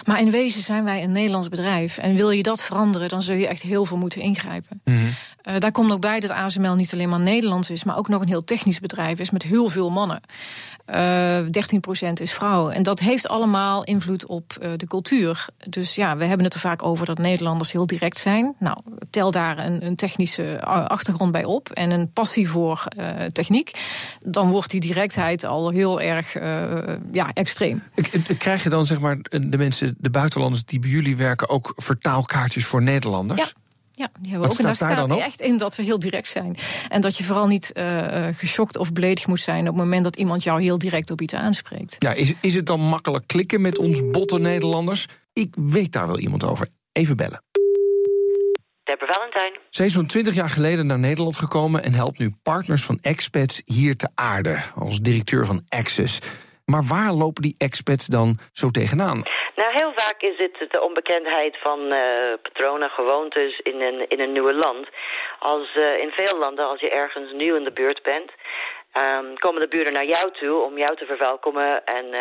Maar 0.04 0.20
in 0.20 0.30
wezen 0.30 0.62
zijn 0.62 0.84
wij 0.84 1.02
een 1.02 1.12
Nederlands 1.12 1.48
bedrijf. 1.48 1.98
En 1.98 2.14
wil 2.14 2.30
je 2.30 2.42
dat 2.42 2.62
veranderen, 2.62 3.08
dan 3.08 3.22
zul 3.22 3.34
je 3.34 3.46
echt 3.46 3.62
heel 3.62 3.84
veel 3.84 3.96
moeten 3.96 4.20
ingrijpen. 4.20 4.80
Mhm. 4.84 4.96
Mm 4.96 5.02
-hmm. 5.02 5.54
uh, 5.54 5.60
daar 5.60 5.72
komt 5.72 5.92
ook 5.92 6.00
bij 6.00 6.20
dat 6.20 6.30
ASML 6.30 6.74
niet 6.74 6.92
alleen 6.92 7.08
maar 7.08 7.20
Nederlands 7.20 7.70
is, 7.70 7.84
maar 7.84 7.96
ook 7.96 8.08
nog 8.08 8.20
een 8.20 8.28
heel 8.28 8.44
technisch 8.44 8.80
bedrijf 8.80 9.18
is 9.18 9.30
met 9.30 9.42
heel 9.42 9.68
veel 9.68 9.90
mannen. 9.90 10.20
Uh, 10.94 11.38
13% 12.08 12.12
is 12.12 12.32
vrouw. 12.32 12.68
En 12.68 12.82
dat 12.82 12.98
heeft 12.98 13.28
allemaal 13.28 13.84
invloed 13.84 14.26
op 14.26 14.68
de 14.76 14.86
cultuur. 14.86 15.46
Dus 15.68 15.94
ja, 15.94 16.16
we 16.16 16.24
hebben 16.24 16.44
het 16.44 16.54
er 16.54 16.60
vaak 16.60 16.82
over 16.82 17.06
dat 17.06 17.18
Nederlanders 17.18 17.72
heel 17.72 17.86
direct 17.86 18.18
zijn. 18.18 18.54
Nou, 18.58 18.78
tel 19.10 19.30
daar 19.30 19.58
een, 19.58 19.86
een 19.86 19.96
technische 19.96 20.60
achtergrond 20.66 21.32
bij 21.32 21.44
op 21.44 21.70
en 21.70 21.90
een 21.90 22.12
passie 22.12 22.48
voor 22.48 22.84
uh, 22.98 23.24
techniek. 23.32 23.70
Dan 24.22 24.50
wordt 24.50 24.70
die 24.70 24.80
directheid 24.80 25.44
al 25.44 25.70
heel 25.70 26.00
erg 26.00 26.36
uh, 26.36 26.42
ja, 27.12 27.32
extreem. 27.32 27.82
Krijg 28.38 28.62
je 28.62 28.68
dan 28.68 28.86
zeg 28.86 29.00
maar 29.00 29.18
de 29.30 29.56
mensen, 29.56 29.94
de 29.98 30.10
buitenlanders 30.10 30.64
die 30.64 30.78
bij 30.78 30.90
jullie 30.90 31.16
werken, 31.16 31.48
ook 31.48 31.72
vertaalkaartjes 31.76 32.66
voor 32.66 32.82
Nederlanders? 32.82 33.40
Ja. 33.40 33.64
Ja, 33.96 34.08
die 34.20 34.30
hebben 34.30 34.48
we 34.48 34.54
ook. 34.54 34.58
En 34.58 34.64
daar 34.64 34.76
staat 34.76 35.10
echt 35.10 35.40
in 35.40 35.58
dat 35.58 35.76
we 35.76 35.82
heel 35.82 35.98
direct 35.98 36.28
zijn. 36.28 36.56
En 36.88 37.00
dat 37.00 37.16
je 37.16 37.24
vooral 37.24 37.46
niet 37.46 37.70
uh, 37.74 38.26
geschokt 38.32 38.76
of 38.76 38.92
beledigd 38.92 39.26
moet 39.26 39.40
zijn 39.40 39.60
op 39.60 39.66
het 39.66 39.76
moment 39.76 40.04
dat 40.04 40.16
iemand 40.16 40.42
jou 40.42 40.62
heel 40.62 40.78
direct 40.78 41.10
op 41.10 41.20
iets 41.20 41.34
aanspreekt. 41.34 41.96
Ja, 41.98 42.12
is, 42.12 42.32
is 42.40 42.54
het 42.54 42.66
dan 42.66 42.80
makkelijk 42.80 43.26
klikken 43.26 43.60
met 43.60 43.78
ons 43.78 44.02
botte 44.10 44.38
Nederlanders? 44.38 45.06
Ik 45.32 45.54
weet 45.58 45.92
daar 45.92 46.06
wel 46.06 46.18
iemand 46.18 46.44
over. 46.44 46.68
Even 46.92 47.16
bellen. 47.16 47.42
Deborah 48.86 49.14
Valentijn. 49.14 49.52
Zij 49.70 49.86
is 49.86 49.92
zo'n 49.92 50.06
20 50.06 50.34
jaar 50.34 50.48
geleden 50.48 50.86
naar 50.86 50.98
Nederland 50.98 51.36
gekomen 51.36 51.82
en 51.82 51.92
helpt 51.92 52.18
nu 52.18 52.30
partners 52.42 52.84
van 52.84 52.98
expats 53.02 53.62
hier 53.64 53.96
te 53.96 54.08
aarde. 54.14 54.56
Als 54.74 55.00
directeur 55.00 55.46
van 55.46 55.64
Access. 55.68 56.20
Maar 56.64 56.84
waar 56.84 57.12
lopen 57.12 57.42
die 57.42 57.54
expats 57.58 58.06
dan 58.06 58.38
zo 58.52 58.68
tegenaan? 58.70 59.22
Nou, 59.56 59.72
heel 59.72 59.92
vaak 59.94 60.20
is 60.20 60.38
het 60.38 60.70
de 60.70 60.82
onbekendheid 60.82 61.58
van 61.62 61.80
uh, 61.80 61.98
patronen, 62.42 62.90
gewoontes 62.90 63.60
in 63.62 63.80
een, 63.80 64.08
in 64.08 64.20
een 64.20 64.32
nieuwe 64.32 64.54
land. 64.54 64.88
Als 65.38 65.74
uh, 65.76 65.98
in 65.98 66.10
veel 66.10 66.38
landen, 66.38 66.68
als 66.68 66.80
je 66.80 66.90
ergens 66.90 67.32
nieuw 67.32 67.56
in 67.56 67.64
de 67.64 67.72
buurt 67.72 68.02
bent, 68.02 68.30
um, 68.96 69.38
komen 69.38 69.60
de 69.60 69.68
buren 69.68 69.92
naar 69.92 70.04
jou 70.04 70.32
toe 70.32 70.60
om 70.60 70.78
jou 70.78 70.96
te 70.96 71.06
verwelkomen 71.06 71.84
en 71.84 72.06
uh, 72.06 72.20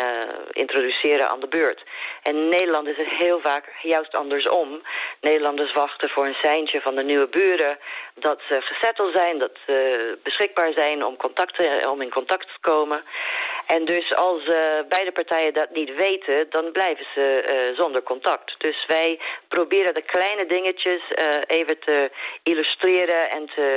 introduceren 0.52 1.28
aan 1.28 1.40
de 1.40 1.48
buurt. 1.48 1.82
En 2.22 2.36
in 2.36 2.48
Nederland 2.48 2.88
is 2.88 2.96
het 2.96 3.08
heel 3.08 3.40
vaak 3.40 3.72
juist 3.82 4.14
andersom. 4.14 4.82
Nederlanders 5.20 5.72
wachten 5.72 6.08
voor 6.08 6.26
een 6.26 6.42
seintje 6.42 6.80
van 6.80 6.94
de 6.94 7.02
nieuwe 7.02 7.26
buren 7.26 7.78
dat 8.14 8.40
ze 8.48 8.60
gezetteld 8.60 9.12
zijn, 9.12 9.38
dat 9.38 9.52
ze 9.66 10.18
beschikbaar 10.22 10.72
zijn 10.72 11.04
om, 11.04 11.16
contact, 11.16 11.86
om 11.86 12.02
in 12.02 12.10
contact 12.10 12.46
te 12.46 12.60
komen. 12.60 13.02
En 13.66 13.84
dus 13.84 14.14
als 14.14 14.42
uh, 14.46 14.54
beide 14.88 15.12
partijen 15.12 15.54
dat 15.54 15.70
niet 15.72 15.94
weten, 15.94 16.46
dan 16.50 16.72
blijven 16.72 17.06
ze 17.14 17.24
uh, 17.24 17.76
zonder 17.76 18.02
contact. 18.02 18.54
Dus 18.58 18.86
wij 18.86 19.20
proberen 19.48 19.94
de 19.94 20.02
kleine 20.02 20.46
dingetjes 20.46 21.02
uh, 21.10 21.24
even 21.46 21.78
te 21.78 22.10
illustreren 22.42 23.30
en 23.30 23.46
te 23.54 23.68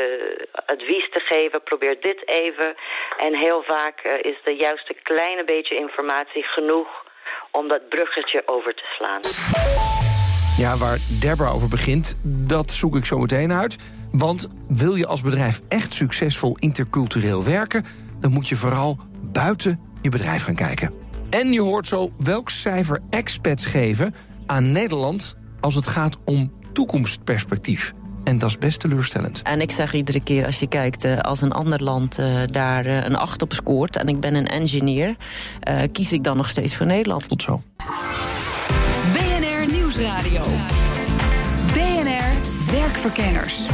advies 0.66 1.10
te 1.12 1.20
geven. 1.20 1.64
Probeer 1.64 1.98
dit 2.02 2.28
even. 2.28 2.76
En 3.18 3.36
heel 3.36 3.64
vaak 3.64 4.02
is 4.22 4.38
de 4.44 4.56
juiste 4.56 4.96
kleine 5.04 5.44
beetje 5.44 5.76
informatie 5.76 6.44
genoeg 6.44 6.88
om 7.52 7.68
dat 7.68 7.90
bruggetje 7.90 8.42
over 8.46 8.74
te 8.76 8.84
slaan. 8.96 9.22
Ja, 10.58 10.78
waar 10.78 10.98
Deborah 11.22 11.56
over 11.56 11.70
begint, 11.70 12.18
dat 12.24 12.72
zoek 12.72 12.96
ik 12.96 13.06
zo 13.06 13.18
meteen 13.18 13.54
uit. 13.54 13.76
Want 14.12 14.48
wil 14.68 14.96
je 14.96 15.08
als 15.08 15.22
bedrijf 15.22 15.60
echt 15.68 15.94
succesvol 15.94 16.58
intercultureel 16.60 17.44
werken... 17.44 17.86
dan 18.22 18.32
moet 18.32 18.48
je 18.48 18.56
vooral 18.56 18.98
buiten 19.22 19.80
je 20.02 20.10
bedrijf 20.10 20.44
gaan 20.44 20.56
kijken. 20.56 20.92
En 21.30 21.54
je 21.54 21.62
hoort 21.62 21.88
zo 21.88 22.12
welk 22.18 22.50
cijfer 22.50 23.02
expats 23.10 23.66
geven 23.66 24.16
aan 24.46 24.72
Nederland... 24.72 25.36
als 25.60 25.76
het 25.76 25.88
gaat 25.88 26.18
om 26.26 26.52
toekomstperspectief. 26.74 27.94
En 28.24 28.40
dat 28.40 28.50
is 28.50 28.58
best 28.58 28.80
teleurstellend. 28.80 29.42
En 29.42 29.62
ik 29.62 29.72
zeg 29.72 29.94
iedere 29.94 30.24
keer 30.24 30.46
als 30.46 30.60
je 30.60 30.68
kijkt, 30.68 31.06
uh, 31.06 31.18
als 31.18 31.42
een 31.42 31.52
ander 31.52 31.84
land 31.84 32.20
uh, 32.20 32.42
daar 32.52 32.86
uh, 32.86 33.04
een 33.04 33.16
8 33.16 33.42
op 33.42 33.54
scoort... 33.54 33.96
en 33.96 34.08
ik 34.08 34.20
ben 34.20 34.36
een 34.36 34.48
engineer, 34.48 35.16
kies 35.92 36.12
ik 36.14 36.24
dan 36.24 36.38
nog 36.38 36.50
steeds 36.50 36.76
voor 36.76 36.86
Nederland. 36.86 37.28
Tot 37.28 37.42
zo. 37.42 37.62
BNR 39.14 39.72
Nieuwsradio. 39.72 40.42
BNR 41.74 42.72
Werkverkenners. 42.72 43.68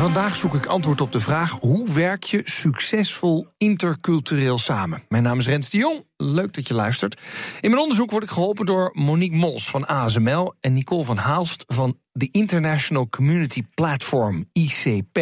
Vandaag 0.00 0.36
zoek 0.36 0.54
ik 0.54 0.66
antwoord 0.66 1.00
op 1.00 1.12
de 1.12 1.20
vraag: 1.20 1.50
hoe 1.50 1.92
werk 1.92 2.24
je 2.24 2.42
succesvol 2.44 3.46
intercultureel 3.58 4.58
samen? 4.58 5.02
Mijn 5.08 5.22
naam 5.22 5.38
is 5.38 5.46
Rens 5.46 5.70
de 5.70 5.78
Jong. 5.78 6.04
Leuk 6.16 6.52
dat 6.52 6.68
je 6.68 6.74
luistert. 6.74 7.20
In 7.60 7.70
mijn 7.70 7.82
onderzoek 7.82 8.10
word 8.10 8.22
ik 8.22 8.30
geholpen 8.30 8.66
door 8.66 8.90
Monique 8.92 9.36
Mols 9.36 9.70
van 9.70 9.86
ASML 9.86 10.54
en 10.60 10.72
Nicole 10.72 11.04
van 11.04 11.16
Haalst 11.16 11.64
van 11.66 11.98
de 12.12 12.28
International 12.30 13.08
Community 13.08 13.62
Platform, 13.74 14.48
ICP. 14.52 15.14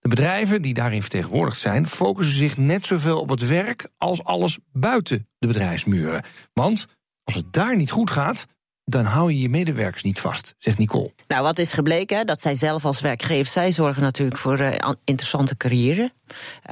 De 0.00 0.08
bedrijven 0.08 0.62
die 0.62 0.74
daarin 0.74 1.02
vertegenwoordigd 1.02 1.60
zijn, 1.60 1.86
focussen 1.86 2.36
zich 2.36 2.56
net 2.56 2.86
zoveel 2.86 3.20
op 3.20 3.28
het 3.28 3.46
werk 3.46 3.88
als 3.98 4.24
alles 4.24 4.58
buiten 4.72 5.28
de 5.38 5.46
bedrijfsmuren. 5.46 6.22
Want 6.52 6.86
als 7.24 7.34
het 7.34 7.52
daar 7.52 7.76
niet 7.76 7.90
goed 7.90 8.10
gaat, 8.10 8.46
dan 8.88 9.04
hou 9.04 9.32
je 9.32 9.40
je 9.40 9.48
medewerkers 9.48 10.02
niet 10.02 10.20
vast, 10.20 10.54
zegt 10.58 10.78
Nicole. 10.78 11.12
Nou, 11.28 11.42
wat 11.42 11.58
is 11.58 11.72
gebleken? 11.72 12.26
Dat 12.26 12.40
zij 12.40 12.54
zelf 12.54 12.84
als 12.84 13.00
werkgever, 13.00 13.52
zij 13.52 13.70
zorgen 13.70 14.02
natuurlijk 14.02 14.38
voor 14.38 14.60
uh, 14.60 14.72
interessante 15.04 15.56
carrière. 15.56 16.12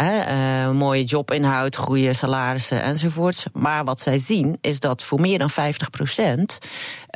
Uh, 0.01 0.71
mooie 0.71 1.05
jobinhoud, 1.05 1.77
goede 1.77 2.13
salarissen 2.13 2.83
enzovoorts. 2.83 3.45
Maar 3.53 3.85
wat 3.85 4.01
zij 4.01 4.19
zien 4.19 4.59
is 4.61 4.81
dat 4.81 5.03
voor 5.03 5.21
meer 5.21 5.39
dan 5.39 5.51
50 5.51 5.91
procent 5.91 6.59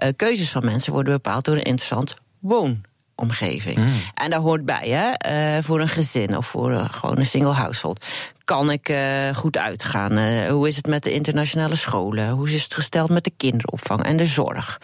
uh, 0.05 0.09
keuzes 0.17 0.51
van 0.51 0.65
mensen 0.65 0.93
worden 0.93 1.13
bepaald 1.13 1.45
door 1.45 1.57
een 1.57 1.63
interessant 1.63 2.15
woon. 2.39 2.81
Werkomgeving. 3.19 3.79
En 4.15 4.31
daar 4.31 4.41
hoort 4.41 4.65
bij, 4.65 4.89
hè, 4.89 5.11
eh, 5.11 5.63
voor 5.63 5.81
een 5.81 5.89
gezin 5.89 6.37
of 6.37 6.47
voor 6.47 6.73
eh, 6.73 6.85
gewoon 6.91 7.19
een 7.19 7.27
single 7.27 7.53
household. 7.53 8.05
Kan 8.45 8.71
ik 8.71 8.89
eh, 8.89 9.35
goed 9.35 9.57
uitgaan? 9.57 10.47
Hoe 10.49 10.69
is 10.69 10.77
het 10.77 10.87
met 10.87 11.03
de 11.03 11.13
internationale 11.13 11.77
scholen? 11.77 12.31
Hoe 12.31 12.51
is 12.51 12.63
het 12.63 12.75
gesteld 12.75 13.11
met 13.11 13.25
de 13.25 13.33
kinderopvang 13.37 14.03
en 14.03 14.17
de 14.17 14.27
zorg? 14.27 14.81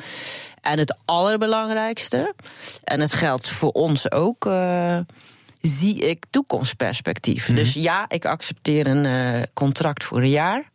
En 0.60 0.78
het 0.78 0.98
allerbelangrijkste, 1.04 2.34
en 2.84 3.00
het 3.00 3.12
geldt 3.12 3.48
voor 3.48 3.70
ons 3.70 4.10
ook, 4.10 4.48
zie 5.60 5.98
ik 5.98 6.24
toekomstperspectief. 6.30 7.54
Dus 7.54 7.74
ja, 7.74 8.04
ik 8.08 8.24
accepteer 8.24 8.86
een 8.86 9.46
contract 9.52 10.04
voor 10.04 10.18
een 10.18 10.30
jaar. 10.30 10.70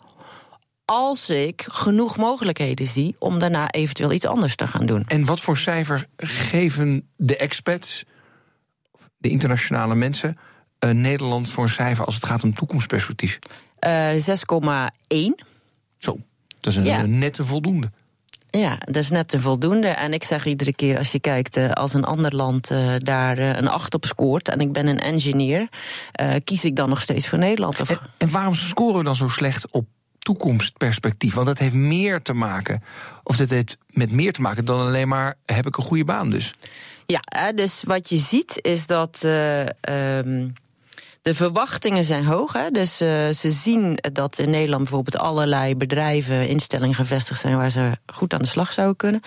Als 0.92 1.30
ik 1.30 1.66
genoeg 1.72 2.18
mogelijkheden 2.18 2.86
zie 2.86 3.16
om 3.20 3.40
daarna 3.40 3.72
eventueel 3.72 4.12
iets 4.12 4.26
anders 4.26 4.56
te 4.56 4.68
gaan 4.68 4.86
doen. 4.86 5.04
En 5.08 5.26
wat 5.26 5.42
voor 5.42 5.58
cijfer 5.58 6.06
geven 6.18 7.08
de 7.16 7.38
expats, 7.38 8.04
de 9.18 9.30
internationale 9.30 9.96
mensen, 9.96 10.36
eh, 10.80 10.90
Nederland 10.90 11.52
voor 11.52 11.64
een 11.64 11.70
cijfer 11.70 12.06
als 12.06 12.16
het 12.16 12.26
gaat 12.26 12.44
om 12.44 12.54
toekomstperspectief? 12.54 13.40
Eh 13.80 14.10
6,1. 14.18 15.40
Zo, 15.98 16.18
dat 16.60 16.72
is 16.74 16.76
een, 16.80 16.86
Ja. 16.86 17.06
nette 17.06 17.46
voldoende. 17.46 17.92
Ja, 18.50 18.78
dat 18.86 18.96
is 18.96 19.10
net 19.10 19.34
een 19.34 19.42
voldoende. 19.42 19.88
En 19.88 20.14
ik 20.14 20.24
zeg 20.24 20.46
iedere 20.46 20.74
keer 20.76 20.98
als 20.98 21.12
je 21.12 21.20
kijkt, 21.20 21.58
eh, 21.58 21.70
als 21.72 21.94
een 21.94 22.04
ander 22.06 22.36
land 22.36 22.72
eh, 22.72 22.96
daar 22.98 23.38
eh, 23.38 23.56
een 23.56 23.68
8 23.68 23.94
op 23.94 24.06
scoort 24.06 24.50
en 24.50 24.60
ik 24.60 24.72
ben 24.72 24.88
een 24.88 25.00
engineer, 25.00 25.68
eh, 26.12 26.36
kies 26.44 26.66
ik 26.66 26.76
dan 26.76 26.90
nog 26.90 27.02
steeds 27.02 27.28
voor 27.28 27.38
Nederland. 27.38 27.80
Of, 27.80 27.90
En, 27.90 28.00
en 28.18 28.30
waarom 28.32 28.56
scoren 28.56 28.98
we 28.98 29.04
dan 29.04 29.16
zo 29.16 29.28
slecht 29.28 29.72
op 29.72 29.86
toekomstperspectief? 30.20 31.34
Want 31.34 31.48
dat 31.48 31.60
heeft 31.60 31.74
meer 31.74 32.22
te 32.22 32.34
maken, 32.34 32.84
of 33.24 33.38
dat 33.38 33.50
heeft 33.50 33.78
met 33.88 34.12
meer 34.12 34.32
te 34.32 34.42
maken 34.42 34.66
dan 34.66 34.80
alleen 34.80 35.08
maar 35.08 35.36
heb 35.46 35.68
ik 35.68 35.78
een 35.78 35.84
goede 35.84 36.06
baan 36.06 36.30
dus. 36.30 36.54
Ja, 37.06 37.52
dus 37.52 37.84
wat 37.84 38.10
je 38.10 38.18
ziet 38.18 38.60
is 38.62 38.86
dat 38.86 39.24
eh, 39.24 39.62
ehm, 39.62 40.48
de 41.22 41.34
verwachtingen 41.34 42.04
zijn 42.04 42.26
hoog. 42.26 42.54
Hè? 42.54 42.70
Dus 42.72 43.02
eh, 43.02 43.30
ze 43.30 43.52
zien 43.52 43.98
dat 44.14 44.40
in 44.40 44.50
Nederland 44.50 44.84
bijvoorbeeld 44.84 45.18
allerlei 45.18 45.76
bedrijven, 45.76 46.48
instellingen 46.48 46.96
gevestigd 46.96 47.40
zijn 47.40 47.58
waar 47.58 47.70
ze 47.70 47.98
goed 48.14 48.34
aan 48.34 48.40
de 48.40 48.48
slag 48.48 48.74
zouden 48.74 48.96
kunnen. 48.96 49.22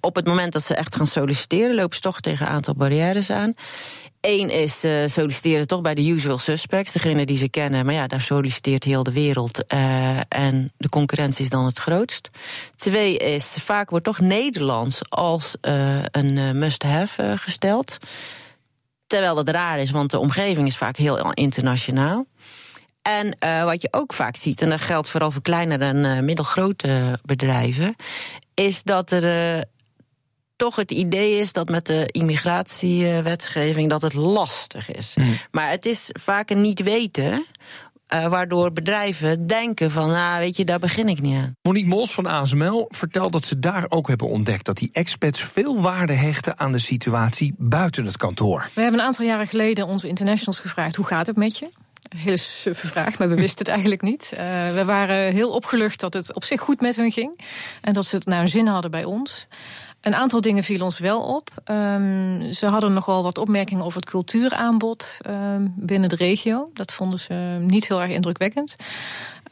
Op 0.00 0.14
het 0.14 0.26
moment 0.26 0.52
dat 0.52 0.62
ze 0.62 0.74
echt 0.74 0.96
gaan 0.96 1.06
solliciteren, 1.06 1.74
lopen 1.74 1.96
ze 1.96 2.02
toch 2.02 2.20
tegen 2.20 2.46
een 2.46 2.52
aantal 2.52 2.74
barrières 2.74 3.30
aan. 3.30 3.54
Eén 4.28 4.50
is 4.50 4.84
eh, 4.84 4.92
solliciteren 5.06 5.66
toch 5.66 5.80
bij 5.80 5.94
de 5.94 6.06
usual 6.06 6.38
suspects, 6.38 6.92
degene 6.92 7.26
die 7.26 7.36
ze 7.36 7.48
kennen. 7.48 7.84
Maar 7.84 7.94
ja, 7.94 8.06
daar 8.06 8.20
solliciteert 8.20 8.84
heel 8.84 9.02
de 9.02 9.12
wereld. 9.12 9.66
eh, 9.66 10.18
en 10.28 10.72
de 10.76 10.88
concurrentie 10.88 11.44
is 11.44 11.50
dan 11.50 11.64
het 11.64 11.78
grootst. 11.78 12.28
Twee 12.76 13.16
is, 13.16 13.56
vaak 13.58 13.90
wordt 13.90 14.04
toch 14.04 14.20
Nederlands 14.20 15.10
als 15.10 15.56
eh, 15.60 16.02
een 16.10 16.58
must-have 16.58 17.36
gesteld. 17.36 17.98
Terwijl 19.06 19.34
dat 19.34 19.48
raar 19.48 19.78
is, 19.78 19.90
want 19.90 20.10
de 20.10 20.18
omgeving 20.18 20.66
is 20.66 20.76
vaak 20.76 20.96
heel 20.96 21.32
internationaal. 21.32 22.26
En 23.02 23.36
wat 23.64 23.82
je 23.82 23.88
ook 23.90 24.12
vaak 24.12 24.36
ziet, 24.36 24.62
en 24.62 24.70
dat 24.70 24.80
geldt 24.80 25.08
vooral 25.08 25.30
voor 25.30 25.42
kleinere 25.42 25.84
en 25.84 26.24
middelgrote 26.24 27.18
bedrijven, 27.24 27.96
is 28.54 28.82
dat 28.82 29.10
er 29.10 29.64
toch 30.56 30.76
het 30.76 30.90
idee 30.90 31.38
is 31.38 31.52
dat 31.52 31.68
met 31.68 31.86
de 31.86 32.06
immigratiewetgeving 32.06 33.90
dat 33.90 34.02
het 34.02 34.14
lastig 34.14 34.90
is. 34.92 35.14
Maar 35.50 35.70
het 35.70 35.86
is 35.86 36.10
vaak 36.12 36.50
een 36.50 36.60
niet 36.60 36.82
weten, 36.82 37.46
eh, 38.06 38.28
waardoor 38.28 38.72
bedrijven 38.72 39.46
denken 39.46 39.90
van, 39.90 40.10
nou 40.10 40.38
weet 40.38 40.56
je, 40.56 40.64
daar 40.64 40.78
begin 40.78 41.08
ik 41.08 41.20
niet 41.20 41.34
aan. 41.34 41.56
Monique 41.62 41.88
Mos 41.88 42.12
van 42.12 42.26
ASML 42.26 42.88
vertelt 42.90 43.32
dat 43.32 43.44
ze 43.44 43.58
daar 43.58 43.86
ook 43.88 44.08
hebben 44.08 44.28
ontdekt 44.28 44.66
dat 44.66 44.76
die 44.76 44.88
expats 44.92 45.42
veel 45.42 45.80
waarde 45.80 46.12
hechten 46.12 46.58
aan 46.58 46.72
de 46.72 46.78
situatie 46.78 47.54
buiten 47.58 48.04
het 48.04 48.16
kantoor. 48.16 48.70
We 48.72 48.80
hebben 48.80 49.00
een 49.00 49.06
aantal 49.06 49.26
jaren 49.26 49.46
geleden 49.46 49.86
onze 49.86 50.08
internationals 50.08 50.58
gevraagd: 50.58 50.96
hoe 50.96 51.06
gaat 51.06 51.26
het 51.26 51.36
met 51.36 51.58
je? 51.58 51.68
Een 52.08 52.18
hele 52.18 52.36
suffe 52.36 52.86
vraag, 52.86 53.18
maar 53.18 53.28
we 53.28 53.34
wisten 53.34 53.58
het 53.58 53.68
eigenlijk 53.68 54.02
niet. 54.02 54.32
Eh, 54.32 54.38
we 54.74 54.82
waren 54.84 55.32
heel 55.32 55.50
opgelucht 55.50 56.00
dat 56.00 56.14
het 56.14 56.34
op 56.34 56.44
zich 56.44 56.60
goed 56.60 56.80
met 56.80 56.96
hun 56.96 57.10
ging. 57.10 57.40
En 57.80 57.92
dat 57.92 58.06
ze 58.06 58.16
het 58.16 58.26
naar 58.26 58.38
hun 58.38 58.48
zin 58.48 58.66
hadden 58.66 58.90
bij 58.90 59.04
ons. 59.04 59.46
Een 60.06 60.14
aantal 60.14 60.40
dingen 60.40 60.64
vielen 60.64 60.84
ons 60.84 60.98
wel 60.98 61.20
op. 61.22 61.50
Ehm, 61.64 62.52
ze 62.52 62.66
hadden 62.66 62.92
nogal 62.92 63.22
wat 63.22 63.38
opmerkingen 63.38 63.84
over 63.84 64.00
het 64.00 64.10
cultuuraanbod 64.10 65.18
ehm, 65.20 65.66
binnen 65.74 66.08
de 66.08 66.16
regio. 66.16 66.70
Dat 66.74 66.92
vonden 66.92 67.18
ze 67.18 67.58
niet 67.60 67.88
heel 67.88 68.02
erg 68.02 68.10
indrukwekkend. 68.10 68.76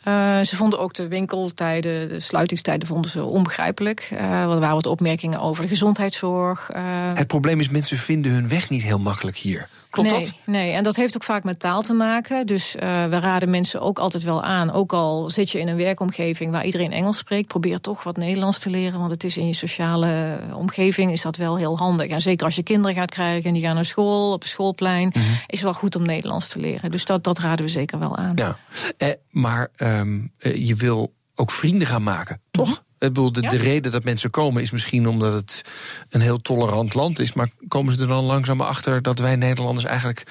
Eh, 0.02 0.40
ze 0.40 0.56
vonden 0.56 0.78
ook 0.78 0.94
de 0.94 1.08
winkeltijden, 1.08 2.08
de 2.08 2.20
sluitingstijden 2.20 2.88
vonden 2.88 3.11
ze 3.11 3.25
onbegrijpelijk. 3.25 4.08
Eh, 4.11 4.42
er 4.42 4.61
waren 4.61 4.75
wat 4.75 4.87
opmerkingen 4.87 5.40
over 5.40 5.62
de 5.62 5.68
gezondheidszorg. 5.68 6.70
eh, 6.70 6.82
Het 7.14 7.26
probleem 7.26 7.61
is, 7.61 7.68
mensen 7.68 7.96
vinden 7.96 8.32
hun 8.32 8.49
weg 8.49 8.68
niet 8.68 8.82
heel 8.82 8.99
makkelijk 8.99 9.37
hier. 9.37 9.68
Klopt 9.94 10.10
nee, 10.10 10.20
dat? 10.20 10.32
Nee, 10.46 10.72
en 10.72 10.82
dat 10.82 10.96
heeft 10.96 11.14
ook 11.14 11.22
vaak 11.22 11.44
met 11.44 11.58
taal 11.60 11.82
te 11.82 11.92
maken. 11.92 12.46
Dus 12.46 12.76
eh, 12.76 13.04
we 13.06 13.18
raden 13.18 13.50
mensen 13.50 13.80
ook 13.80 13.98
altijd 13.98 14.22
wel 14.22 14.42
aan. 14.42 14.72
Ook 14.72 14.92
al 14.92 15.30
zit 15.30 15.50
je 15.50 15.60
in 15.60 15.68
een 15.68 15.76
werkomgeving 15.76 16.50
waar 16.50 16.64
iedereen 16.64 16.92
Engels 16.92 17.18
spreekt, 17.18 17.48
probeer 17.48 17.80
toch 17.80 18.02
wat 18.02 18.16
Nederlands 18.16 18.58
te 18.58 18.70
leren. 18.70 18.98
Want 18.98 19.10
het 19.10 19.24
is 19.24 19.36
in 19.36 19.46
je 19.46 19.54
sociale 19.54 20.38
omgeving 20.54 21.12
is 21.12 21.23
dat 21.23 21.36
wel 21.36 21.56
heel 21.56 21.78
handig. 21.78 22.06
En 22.06 22.21
zeker 22.21 22.47
als 22.47 22.54
je 22.56 22.62
kinderen 22.62 22.97
gaat 22.97 23.10
krijgen 23.10 23.45
en 23.45 23.52
die 23.52 23.62
gaan 23.62 23.75
naar 23.75 23.84
school, 23.84 24.32
op 24.32 24.42
een 24.42 24.49
schoolplein, 24.49 25.08
Mhm. 25.14 25.19
is 25.28 25.45
het 25.47 25.62
wel 25.62 25.73
goed 25.75 25.97
om 25.97 26.02
Nederlands 26.02 26.49
te 26.49 26.58
leren. 26.58 26.90
Dus 26.90 27.04
dat, 27.04 27.25
dat 27.25 27.38
raden 27.38 27.64
we 27.64 27.71
zeker 27.71 27.99
wel 27.99 28.16
aan. 28.16 28.32
Ja. 28.34 28.56
Eh, 28.97 29.08
maar 29.30 29.69
ehm, 29.76 30.21
eh, 30.38 30.66
je 30.66 30.75
wil 30.75 31.14
ook 31.34 31.50
vrienden 31.50 31.86
gaan 31.86 32.02
maken, 32.02 32.40
toch? 32.50 32.82
Ik 33.08 33.12
bedoel, 33.12 33.32
de, 33.32 33.43
Ja. 33.43 33.49
de 33.49 33.56
reden 33.56 33.93
dat 33.93 34.04
mensen 34.04 34.30
komen 34.30 34.62
is 34.62 34.71
misschien 34.71 35.06
omdat 35.08 35.32
het 35.32 35.62
een 36.10 36.21
heel 36.21 36.40
tolerant 36.40 36.95
land 36.95 37.19
is. 37.19 37.32
Maar 37.32 37.49
komen 37.69 37.93
ze 37.95 38.00
er 38.00 38.08
dan 38.08 38.25
langzaam 38.25 38.60
achter 38.60 39.02
dat 39.02 39.19
wij 39.19 39.36
Nederlanders 39.36 39.86
eigenlijk 39.86 40.23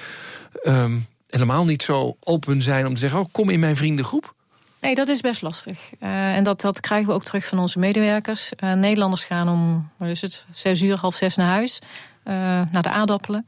ehm, 0.62 0.98
helemaal 1.28 1.64
niet 1.64 1.82
zo 1.82 2.16
open 2.20 2.62
zijn 2.62 2.86
om 2.86 2.94
te 2.94 3.00
zeggen: 3.00 3.20
Oh, 3.20 3.26
kom 3.32 3.48
in 3.50 3.60
mijn 3.60 3.76
vriendengroep? 3.76 4.34
Nee, 4.80 4.94
dat 4.94 5.08
is 5.08 5.20
best 5.20 5.42
lastig. 5.42 5.78
Eh, 6.00 6.36
en 6.36 6.44
dat, 6.44 6.60
dat 6.60 6.80
krijgen 6.80 7.08
we 7.08 7.14
ook 7.14 7.24
terug 7.24 7.46
van 7.46 7.58
onze 7.58 7.78
medewerkers. 7.78 8.54
Eh, 8.54 8.72
Nederlanders 8.72 9.24
gaan 9.24 9.48
om, 9.48 9.88
wat 9.96 10.08
is 10.08 10.20
het, 10.20 10.46
zes 10.52 10.82
uur, 10.82 10.96
half 10.96 11.14
zes 11.14 11.36
naar 11.36 11.48
huis. 11.48 11.78
Eh, 12.24 12.34
naar 12.72 12.82
de 12.82 12.90
aardappelen. 12.90 13.46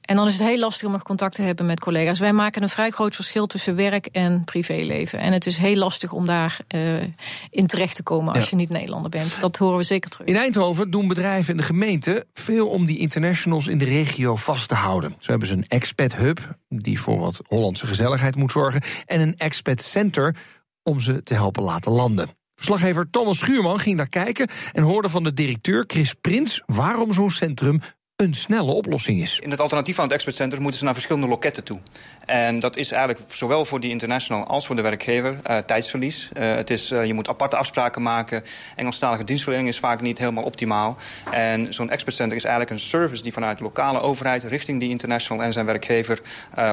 En 0.00 0.16
dan 0.16 0.26
is 0.26 0.38
het 0.38 0.48
heel 0.48 0.58
lastig 0.58 0.86
om 0.86 0.92
nog 0.92 1.02
contact 1.02 1.34
te 1.34 1.42
hebben 1.42 1.66
met 1.66 1.80
collega's. 1.80 2.18
Wij 2.18 2.32
maken 2.32 2.62
een 2.62 2.68
vrij 2.68 2.90
groot 2.90 3.14
verschil 3.14 3.46
tussen 3.46 3.76
werk 3.76 4.06
en 4.06 4.44
privéleven. 4.44 5.18
En 5.18 5.32
het 5.32 5.46
is 5.46 5.56
heel 5.56 5.76
lastig 5.76 6.12
om 6.12 6.26
daar 6.26 6.58
eh, 6.68 7.02
in 7.50 7.66
terecht 7.66 7.96
te 7.96 8.02
komen 8.02 8.34
als 8.34 8.42
Ja. 8.44 8.50
je 8.50 8.56
niet 8.56 8.68
Nederlander 8.70 9.10
bent. 9.10 9.40
Dat 9.40 9.56
horen 9.56 9.76
we 9.76 9.82
zeker 9.82 10.10
terug. 10.10 10.26
In 10.26 10.36
Eindhoven 10.36 10.90
doen 10.90 11.08
bedrijven 11.08 11.50
en 11.50 11.56
de 11.56 11.62
gemeente 11.62 12.26
veel 12.32 12.68
om 12.68 12.86
die 12.86 12.98
internationals 12.98 13.66
in 13.66 13.78
de 13.78 13.84
regio 13.84 14.36
vast 14.36 14.68
te 14.68 14.74
houden. 14.74 15.14
Zo 15.18 15.30
hebben 15.30 15.48
ze 15.48 15.54
een 15.54 15.68
expat 15.68 16.14
hub, 16.14 16.56
die 16.68 17.00
voor 17.00 17.18
wat 17.18 17.40
Hollandse 17.46 17.86
gezelligheid 17.86 18.36
moet 18.36 18.52
zorgen, 18.52 18.82
en 19.06 19.20
een 19.20 19.36
expat 19.36 19.82
center 19.82 20.36
om 20.82 21.00
ze 21.00 21.22
te 21.22 21.34
helpen 21.34 21.62
laten 21.62 21.92
landen. 21.92 22.28
Verslaggever 22.54 23.10
Thomas 23.10 23.38
Schuurman 23.38 23.78
ging 23.78 23.96
daar 23.96 24.08
kijken 24.08 24.48
en 24.72 24.82
hoorde 24.82 25.08
van 25.08 25.24
de 25.24 25.32
directeur 25.32 25.84
Chris 25.86 26.14
Prins 26.20 26.62
waarom 26.66 27.12
zo'n 27.12 27.30
centrum 27.30 27.80
een 28.16 28.34
snelle 28.34 28.72
oplossing 28.72 29.20
is. 29.20 29.40
In 29.40 29.50
het 29.50 29.60
alternatief 29.60 29.98
aan 29.98 30.04
het 30.04 30.12
expert 30.12 30.36
center 30.36 30.60
moeten 30.60 30.78
ze 30.78 30.84
naar 30.84 30.94
verschillende 30.94 31.28
loketten 31.28 31.64
toe. 31.64 31.80
En 32.26 32.60
dat 32.60 32.76
is 32.76 32.92
eigenlijk 32.92 33.32
zowel 33.32 33.64
voor 33.64 33.80
die 33.80 33.90
international 33.90 34.46
als 34.46 34.66
voor 34.66 34.76
de 34.76 34.82
werkgever 34.82 35.36
eh, 35.42 35.56
tijdsverlies. 35.58 36.30
Eh, 36.32 36.54
het 36.54 36.70
is, 36.70 36.90
eh, 36.90 37.04
je 37.04 37.14
moet 37.14 37.28
aparte 37.28 37.56
afspraken 37.56 38.02
maken. 38.02 38.42
Engelstalige 38.76 39.24
dienstverlening 39.24 39.68
is 39.68 39.78
vaak 39.78 40.00
niet 40.00 40.18
helemaal 40.18 40.44
optimaal. 40.44 40.96
En 41.30 41.74
zo'n 41.74 41.90
expert 41.90 42.16
center 42.16 42.36
is 42.36 42.44
eigenlijk 42.44 42.74
een 42.74 42.86
service 42.88 43.22
die 43.22 43.32
vanuit 43.32 43.58
de 43.58 43.64
lokale 43.64 44.00
overheid 44.00 44.44
richting 44.44 44.80
die 44.80 44.90
international 44.90 45.44
en 45.44 45.52
zijn 45.52 45.66
werkgever 45.66 46.20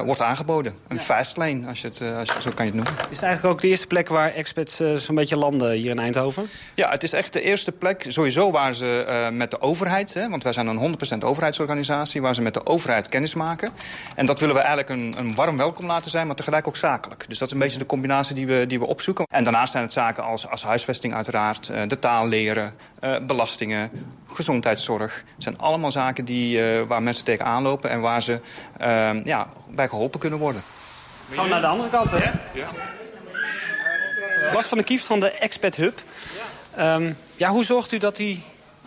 wordt 0.04 0.20
aangeboden. 0.20 0.74
Een 0.88 1.00
fast 1.00 1.36
lane, 1.36 1.66
als 1.66 1.80
je 1.80 1.88
het, 1.88 2.00
als 2.18 2.32
je, 2.32 2.42
zo 2.42 2.50
kan 2.54 2.66
je 2.66 2.72
het 2.72 2.84
noemen. 2.84 3.02
Is 3.10 3.16
het 3.16 3.22
eigenlijk 3.24 3.54
ook 3.54 3.60
de 3.60 3.68
eerste 3.68 3.86
plek 3.86 4.08
waar 4.08 4.34
expats 4.34 4.80
eh, 4.80 4.94
zo'n 4.94 5.14
beetje 5.14 5.36
landen 5.36 5.72
hier 5.72 5.90
in 5.90 5.98
Eindhoven? 5.98 6.48
Ja, 6.74 6.90
het 6.90 7.02
is 7.02 7.12
echt 7.12 7.32
de 7.32 7.40
eerste 7.40 7.72
plek 7.72 8.04
sowieso 8.08 8.50
waar 8.50 8.74
ze 8.74 9.28
met 9.32 9.50
de 9.50 9.60
overheid... 9.60 10.14
Hè, 10.14 10.28
want 10.28 10.42
wij 10.42 10.52
zijn 10.52 10.66
een 10.66 10.96
100% 11.14 11.18
overheidsorganisatie... 11.18 12.22
waar 12.22 12.34
ze 12.34 12.42
met 12.42 12.54
de 12.54 12.66
overheid 12.66 13.08
kennis 13.08 13.34
maken. 13.34 13.70
En 14.16 14.26
dat 14.26 14.40
willen 14.40 14.54
we 14.54 14.60
eigenlijk 14.60 15.00
een, 15.00 15.14
een 15.18 15.34
warm 15.44 15.56
welkom 15.56 15.86
laten 15.86 16.10
zijn... 16.10 16.26
maar 16.26 16.36
tegelijk 16.36 16.68
ook 16.68 16.76
zakelijk. 16.76 17.24
Dus 17.28 17.38
dat 17.38 17.48
is 17.48 17.54
een 17.54 17.60
beetje 17.60 17.78
de 17.78 17.86
combinatie 17.86 18.34
die 18.34 18.46
we, 18.46 18.64
die 18.66 18.78
we 18.78 18.86
opzoeken. 18.86 19.26
En 19.30 19.44
daarnaast 19.44 19.72
zijn 19.72 19.84
het 19.84 19.92
zaken 19.92 20.24
als, 20.24 20.48
als 20.48 20.62
huisvesting 20.62 21.14
uiteraard... 21.14 21.68
eh, 21.68 21.82
de 21.88 21.98
taal 21.98 22.28
leren, 22.28 22.74
eh, 23.00 23.16
belastingen, 23.26 23.90
gezondheidszorg. 24.32 25.24
Het 25.34 25.42
zijn 25.42 25.58
allemaal 25.58 25.90
zaken 25.90 26.24
die, 26.24 26.62
eh, 26.62 26.86
waar 26.86 27.02
mensen 27.02 27.24
tegenaan 27.24 27.62
lopen... 27.62 27.90
en 27.90 28.00
waar 28.00 28.22
ze 28.22 28.40
eh, 28.76 29.24
ja, 29.24 29.48
bij 29.68 29.88
geholpen 29.88 30.20
kunnen 30.20 30.38
worden. 30.38 30.62
Gaan 31.30 31.44
we 31.44 31.50
naar 31.50 31.60
de 31.60 31.66
andere 31.66 31.90
kant, 31.90 32.10
hè? 32.10 32.30
Bas 34.52 34.66
van 34.66 34.76
der 34.78 34.86
Kieft 34.86 35.04
van 35.04 35.20
de 35.20 35.30
Expat 35.30 35.76
Hub. 35.76 36.02
Ehm, 36.76 37.12
ja, 37.36 37.48
hoe 37.48 37.64
zorgt 37.64 37.92
u 37.92 37.98
dat 37.98 38.16
die 38.16 38.42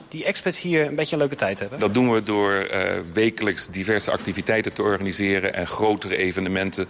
die 0.10 0.26
expats 0.26 0.62
hier 0.62 0.86
een 0.86 0.96
beetje 0.96 1.14
een 1.14 1.22
leuke 1.22 1.36
tijd 1.36 1.60
hebben? 1.60 1.80
Dat 1.80 1.94
doen 1.94 2.12
we 2.12 2.24
door 2.24 2.70
uh, 2.72 2.82
wekelijks 3.14 3.68
diverse 3.68 4.12
activiteiten 4.12 4.74
te 4.74 4.82
organiseren... 4.82 5.54
en 5.54 5.68
grotere 5.68 6.18
evenementen 6.18 6.88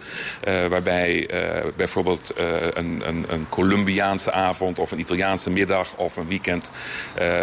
uh, 0.48 0.66
waarbij 0.66 1.30
uh, 1.34 1.64
bijvoorbeeld 1.76 2.32
een, 2.72 3.02
een, 3.08 3.24
een, 3.28 3.48
Colombiaanse 3.48 4.32
avond... 4.32 4.78
of 4.78 4.92
een 4.92 4.98
Italiaanse 4.98 5.50
middag 5.50 5.96
of 5.96 6.16
een 6.16 6.28
weekend... 6.28 6.70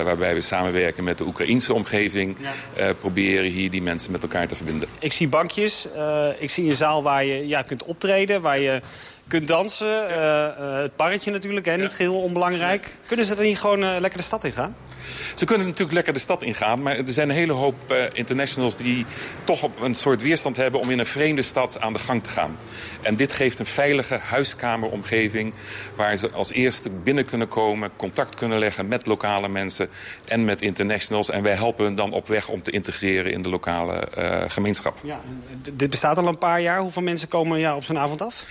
waarbij 0.04 0.34
we 0.34 0.42
samenwerken 0.42 1.04
met 1.04 1.18
de 1.18 1.26
Oekraïnse 1.26 1.74
omgeving... 1.74 2.38
Ja. 2.76 2.94
proberen 2.94 3.52
hier 3.52 3.70
die 3.70 3.82
mensen 3.82 4.12
met 4.12 4.22
elkaar 4.22 4.48
te 4.48 4.56
verbinden. 4.56 4.88
Ik 5.00 5.14
zie 5.14 5.28
bankjes, 5.28 5.88
ik 6.40 6.50
zie 6.50 6.70
een 6.70 6.76
zaal 6.76 7.04
waar 7.04 7.26
je 7.26 7.48
ja, 7.48 7.62
kunt 7.62 7.84
optreden... 7.84 8.42
waar 8.42 8.60
je 8.60 8.82
kunt 9.28 9.48
dansen. 9.48 10.10
Uh, 10.10 10.16
uh, 10.16 10.78
het 10.78 10.96
parretje 10.96 11.32
natuurlijk, 11.32 11.66
hè, 11.66 11.78
niet 11.78 11.94
geheel 11.94 12.22
onbelangrijk. 12.22 12.92
Kunnen 13.06 13.26
ze 13.26 13.36
er 13.36 13.44
niet 13.44 13.60
gewoon 13.60 13.84
uh, 13.84 13.96
lekker 14.00 14.20
de 14.20 14.26
stad 14.26 14.44
in 14.44 14.52
gaan? 14.52 14.76
Ze 15.36 15.46
kunnen 15.46 15.66
natuurlijk 15.66 15.94
lekker 15.94 16.14
de 16.14 16.20
stad 16.20 16.44
ingaan. 16.44 16.82
Maar 16.82 16.98
er 16.98 17.14
zijn 17.14 17.30
een 17.30 17.36
hele 17.36 17.54
hoop 17.54 17.76
uh, 17.92 17.98
internationals 18.14 18.78
die 18.78 19.06
toch 19.44 19.64
op 19.64 19.82
een 19.82 19.94
soort 19.94 20.22
weerstand 20.22 20.58
hebben... 20.58 20.80
om 20.80 20.90
in 20.90 21.00
een 21.00 21.06
vreemde 21.06 21.42
stad 21.42 21.80
aan 21.80 21.94
de 21.94 22.00
gang 22.00 22.24
te 22.24 22.30
gaan. 22.30 22.58
En 23.02 23.16
dit 23.16 23.34
geeft 23.34 23.60
een 23.60 23.66
veilige 23.66 24.18
huiskameromgeving... 24.18 25.54
waar 25.96 26.18
ze 26.18 26.30
als 26.30 26.52
eerste 26.52 26.90
binnen 26.90 27.26
kunnen 27.26 27.48
komen, 27.48 27.90
contact 27.96 28.36
kunnen 28.36 28.60
leggen 28.60 28.88
met 28.88 29.06
lokale 29.06 29.50
mensen... 29.50 29.90
en 30.26 30.46
met 30.46 30.62
internationals. 30.62 31.30
En 31.30 31.44
wij 31.44 31.56
helpen 31.56 31.86
hen 31.86 31.96
dan 31.96 32.14
op 32.14 32.28
weg 32.28 32.50
om 32.50 32.62
te 32.62 32.72
integreren 32.72 33.32
in 33.32 33.42
de 33.42 33.50
lokale 33.50 34.08
uh, 34.18 34.42
gemeenschap. 34.48 34.98
Ja, 35.04 35.22
dit 35.72 35.90
bestaat 35.90 36.18
al 36.18 36.28
een 36.28 36.38
paar 36.38 36.62
jaar. 36.62 36.80
Hoeveel 36.80 37.02
mensen 37.02 37.28
komen 37.28 37.60
ja, 37.60 37.76
op 37.76 37.84
zo'n 37.84 37.98
avond 37.98 38.22
af? 38.22 38.46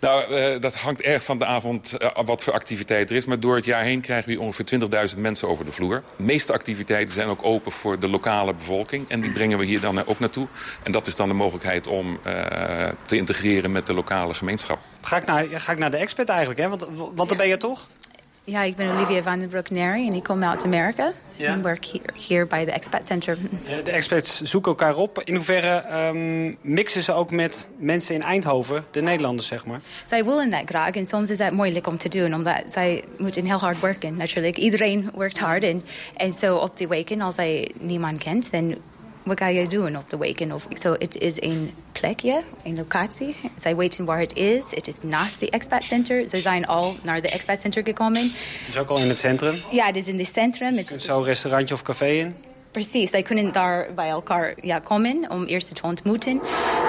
Nou, 0.00 0.17
uh, 0.30 0.60
dat 0.60 0.74
hangt 0.74 1.00
erg 1.00 1.24
van 1.24 1.38
de 1.38 1.44
avond 1.44 1.96
wat 2.24 2.42
voor 2.42 2.52
activiteit 2.52 3.10
er 3.10 3.16
is. 3.16 3.26
Maar 3.26 3.40
door 3.40 3.56
het 3.56 3.64
jaar 3.64 3.82
heen 3.82 4.00
krijgen 4.00 4.32
we 4.32 4.40
ongeveer 4.40 5.10
20.000 5.14 5.18
mensen 5.18 5.48
over 5.48 5.64
de 5.64 5.72
vloer. 5.72 6.02
De 6.16 6.22
meeste 6.22 6.52
activiteiten 6.52 7.14
zijn 7.14 7.28
ook 7.28 7.44
open 7.44 7.72
voor 7.72 7.98
de 7.98 8.08
lokale 8.08 8.54
bevolking. 8.54 9.08
En 9.08 9.20
die 9.20 9.32
brengen 9.32 9.58
we 9.58 9.64
hier 9.64 9.80
dan 9.80 10.06
ook 10.06 10.18
naartoe. 10.18 10.48
En 10.82 10.92
dat 10.92 11.06
is 11.06 11.16
dan 11.16 11.28
de 11.28 11.34
mogelijkheid 11.34 11.86
om 11.86 12.18
uh, 12.26 12.32
te 13.06 13.16
integreren 13.16 13.72
met 13.72 13.86
de 13.86 13.92
lokale 13.92 14.34
gemeenschap. 14.34 14.78
Ga 15.02 15.16
ik 15.16 15.26
naar, 15.26 15.44
ga 15.50 15.72
ik 15.72 15.78
naar 15.78 15.90
de 15.90 15.96
expert 15.96 16.28
eigenlijk, 16.28 16.60
hè? 16.60 16.68
Want, 16.68 16.86
want 17.14 17.28
daar 17.28 17.38
ben 17.38 17.48
je 17.48 17.56
toch? 17.56 17.88
Ja, 18.48 18.62
ik 18.62 18.76
ben 18.76 18.96
Olivia 18.96 19.22
van 19.22 19.38
den 19.38 19.48
Broek 19.48 19.70
Neri 19.70 20.06
en 20.06 20.14
ik 20.14 20.22
kom 20.22 20.44
uit 20.44 20.64
Amerika. 20.64 21.12
Ja. 21.36 21.52
En 21.52 21.62
werk 21.62 21.84
hier, 21.84 22.10
hier 22.14 22.46
bij 22.46 22.64
de 22.64 22.72
Expat 22.72 23.06
Center. 23.06 23.38
De, 23.64 23.82
de 23.82 23.90
experts 23.90 24.40
zoeken 24.40 24.70
elkaar 24.70 24.96
op. 24.96 25.22
In 25.24 25.34
hoeverre 25.34 25.84
um, 26.08 26.58
mixen 26.60 27.02
ze 27.02 27.12
ook 27.12 27.30
met 27.30 27.68
mensen 27.78 28.14
in 28.14 28.22
Eindhoven, 28.22 28.84
de 28.90 29.00
Nederlanders 29.00 29.46
zeg 29.46 29.66
maar? 29.66 29.80
Zij 30.04 30.24
willen 30.24 30.50
dat 30.50 30.62
graag 30.64 30.90
en 30.90 31.06
soms 31.06 31.30
is 31.30 31.38
dat 31.38 31.52
moeilijk 31.52 31.86
om 31.86 31.98
te 31.98 32.08
doen. 32.08 32.34
Omdat 32.34 32.62
zij 32.66 33.04
moeten 33.18 33.44
heel 33.44 33.58
hard 33.58 33.80
werken 33.80 34.16
natuurlijk. 34.16 34.56
Iedereen 34.56 35.10
werkt 35.16 35.38
hard 35.38 35.62
en, 35.62 35.84
en 36.16 36.32
zo 36.32 36.56
op 36.56 36.76
de 36.76 36.86
weekend 36.86 37.22
als 37.22 37.36
hij 37.36 37.70
niemand 37.80 38.22
kent... 38.22 38.52
dan 38.52 38.76
wat 39.28 39.38
ga 39.38 39.46
je 39.46 39.66
doen 39.66 39.96
op 39.96 40.10
de 40.10 40.18
weekend? 40.18 40.52
Of, 40.52 40.66
so 40.72 40.92
het 40.92 41.16
is 41.16 41.42
een 41.42 41.74
plekje, 41.92 42.42
een 42.62 42.76
locatie. 42.76 43.36
Zij 43.56 43.76
weten 43.76 44.04
waar 44.04 44.20
het 44.20 44.36
is. 44.36 44.70
Het 44.70 44.88
is 44.88 44.98
naast 45.02 45.40
de 45.40 45.50
expat 45.50 45.82
center. 45.82 46.28
Ze 46.28 46.40
zijn 46.40 46.66
al 46.66 46.96
naar 47.02 47.22
de 47.22 47.28
expat 47.28 47.60
center 47.60 47.82
gekomen. 47.82 48.22
Het 48.22 48.68
is 48.68 48.78
ook 48.78 48.88
al 48.88 48.98
in 48.98 49.08
het 49.08 49.18
centrum? 49.18 49.62
Ja, 49.70 49.86
het 49.86 49.96
is 49.96 50.06
in 50.06 50.18
het 50.18 50.26
centrum. 50.26 50.74
Je 50.74 50.84
kunt 50.84 51.02
zo 51.02 51.18
een 51.18 51.24
restaurantje 51.24 51.74
of 51.74 51.82
café 51.82 52.06
in? 52.06 52.34
Precies, 52.70 53.10
zij 53.10 53.22
kunnen 53.22 53.52
daar 53.52 53.94
bij 53.94 54.08
elkaar 54.08 54.54
ja, 54.60 54.78
komen 54.78 55.30
om 55.30 55.44
eerst 55.44 55.74
te 55.74 55.82
ontmoeten. 55.82 56.40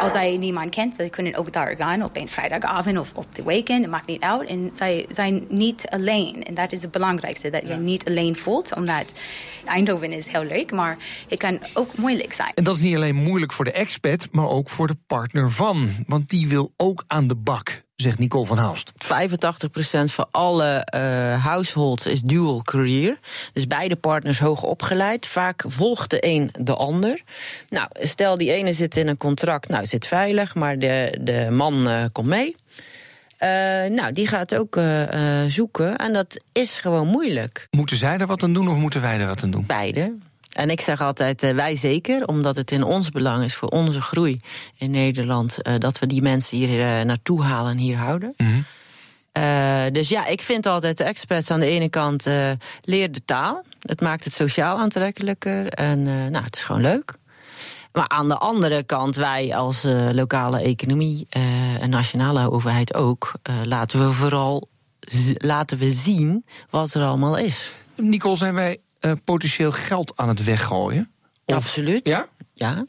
Als 0.02 0.12
zij 0.12 0.38
niemand 0.38 0.70
kent, 0.70 0.96
ze 0.96 1.10
kunnen 1.10 1.36
ook 1.36 1.54
daar 1.54 1.76
gaan 1.76 2.04
op 2.04 2.18
een 2.18 2.30
vrijdagavond 2.30 2.98
of 2.98 3.12
op 3.16 3.36
de 3.36 3.44
weekend. 3.44 3.82
Het 3.82 3.92
maakt 3.92 4.08
niet 4.08 4.22
uit. 4.22 4.50
En 4.50 4.70
zij 4.74 5.06
zijn 5.10 5.46
niet 5.50 5.88
alleen. 5.90 6.44
En 6.44 6.54
dat 6.54 6.72
is 6.72 6.82
het 6.82 6.92
belangrijkste, 6.92 7.50
dat 7.50 7.68
je 7.68 7.74
niet 7.74 8.08
alleen 8.08 8.36
voelt. 8.36 8.76
Omdat 8.76 9.14
Eindhoven 9.66 10.12
is 10.12 10.28
heel 10.28 10.44
leuk, 10.44 10.72
maar 10.72 10.98
het 11.28 11.40
kan 11.40 11.60
ook 11.74 11.98
moeilijk 11.98 12.34
zijn. 12.34 12.52
En 12.56 12.64
dat 12.64 12.76
is 12.76 12.82
niet 12.82 12.96
alleen 12.96 13.16
moeilijk 13.16 13.52
voor 13.52 13.66
de 13.66 13.72
expat, 13.72 14.28
maar 14.32 14.48
ook 14.48 14.70
voor 14.70 14.88
de 14.88 14.98
partner 15.08 15.52
van. 15.52 15.90
Want 16.08 16.30
die 16.30 16.48
wil 16.48 16.74
ook 16.78 17.04
aan 17.08 17.28
de 17.28 17.36
bak 17.36 17.88
zegt 18.02 18.20
Nicole 18.20 18.46
van 18.46 18.58
Haalst. 18.58 18.92
85% 18.92 18.98
van 20.04 20.28
alle 20.32 20.88
uh, 20.96 21.46
households 21.46 22.06
is 22.06 22.22
dual 22.22 22.62
career. 22.62 23.20
Dus 23.54 23.68
beide 23.68 23.96
partners 23.96 24.40
hoog 24.40 24.64
opgeleid. 24.64 25.26
Vaak 25.26 25.64
volgt 25.68 26.10
de 26.10 26.26
een 26.26 26.52
de 26.60 26.76
ander. 26.76 27.22
Nou, 27.70 27.88
stel 27.94 28.38
die 28.38 28.52
ene 28.52 28.74
zit 28.74 28.96
in 28.96 29.08
een 29.08 29.18
contract, 29.18 29.70
nou 29.70 29.86
zit 29.86 30.06
veilig, 30.06 30.56
maar 30.56 30.80
de, 30.80 31.18
de 31.22 31.48
man 31.52 31.90
uh, 31.90 32.04
komt 32.12 32.28
mee. 32.28 32.56
Uh, 33.40 33.50
nou, 33.96 34.12
die 34.12 34.28
gaat 34.28 34.56
ook 34.56 34.76
uh, 34.76 35.04
zoeken. 35.48 35.98
En 35.98 36.14
dat 36.14 36.40
is 36.52 36.80
gewoon 36.80 37.08
moeilijk. 37.08 37.68
Moeten 37.72 37.98
zij 37.98 38.18
er 38.18 38.28
wat 38.28 38.44
aan 38.44 38.54
doen 38.54 38.68
of 38.68 38.78
moeten 38.78 39.02
wij 39.02 39.20
er 39.20 39.28
wat 39.28 39.44
aan 39.44 39.52
doen? 39.52 39.64
Beide. 39.68 40.16
En 40.60 40.70
ik 40.70 40.82
zeg 40.82 41.02
altijd 41.02 41.44
uh, 41.44 41.52
wij 41.52 41.76
zeker, 41.76 42.28
omdat 42.28 42.56
het 42.56 42.72
in 42.72 42.84
ons 42.84 43.10
belang 43.10 43.44
is 43.44 43.56
voor 43.56 43.70
onze 43.70 44.02
groei 44.02 44.42
in 44.78 44.92
Nederland, 44.92 45.58
uh, 45.62 45.74
dat 45.78 46.00
we 46.00 46.06
die 46.06 46.22
mensen 46.22 46.58
hier 46.58 46.80
uh, 46.80 47.06
naartoe 47.06 47.44
halen 47.44 47.72
en 47.72 47.78
hier 47.78 47.98
houden. 47.98 48.34
Mm 48.38 48.48
-hmm. 48.48 49.94
dus 49.94 50.10
ja, 50.10 50.26
ik 50.26 50.42
vind 50.42 50.66
altijd 50.66 50.98
de 50.98 51.04
experts 51.04 51.52
aan 51.52 51.60
de 51.60 51.66
ene 51.66 51.90
kant 51.90 52.26
leer 52.82 53.12
de 53.12 53.22
taal. 53.26 53.64
Het 53.80 54.02
maakt 54.02 54.24
het 54.24 54.34
sociaal 54.34 54.78
aantrekkelijker 54.78 55.68
en 55.68 56.04
nou, 56.04 56.44
het 56.44 56.56
is 56.56 56.64
gewoon 56.64 56.82
leuk. 56.82 57.14
Maar 57.92 58.08
aan 58.08 58.28
de 58.28 58.38
andere 58.38 58.84
kant, 58.84 59.16
wij 59.16 59.56
als 59.56 59.84
lokale 60.12 60.62
economie 60.62 61.28
en 61.80 61.90
nationale 61.90 62.52
overheid 62.52 62.94
ook, 62.94 63.32
laten 63.64 64.00
we 64.00 64.14
vooral 64.14 64.68
laten 65.38 65.78
we 65.78 65.92
zien 65.92 66.46
wat 66.70 66.94
er 66.94 67.04
allemaal 67.04 67.38
is. 67.38 67.72
Nicole, 67.96 68.36
zijn 68.36 68.54
wij 68.54 68.80
uh, 69.02 69.12
potentieel 69.24 69.72
geld 69.72 70.14
aan 70.16 70.28
het 70.28 70.44
weggooien? 70.44 71.12
Of, 71.46 71.56
Absoluut. 71.56 72.08
Ja? 72.08 72.28
Ja. 72.54 72.86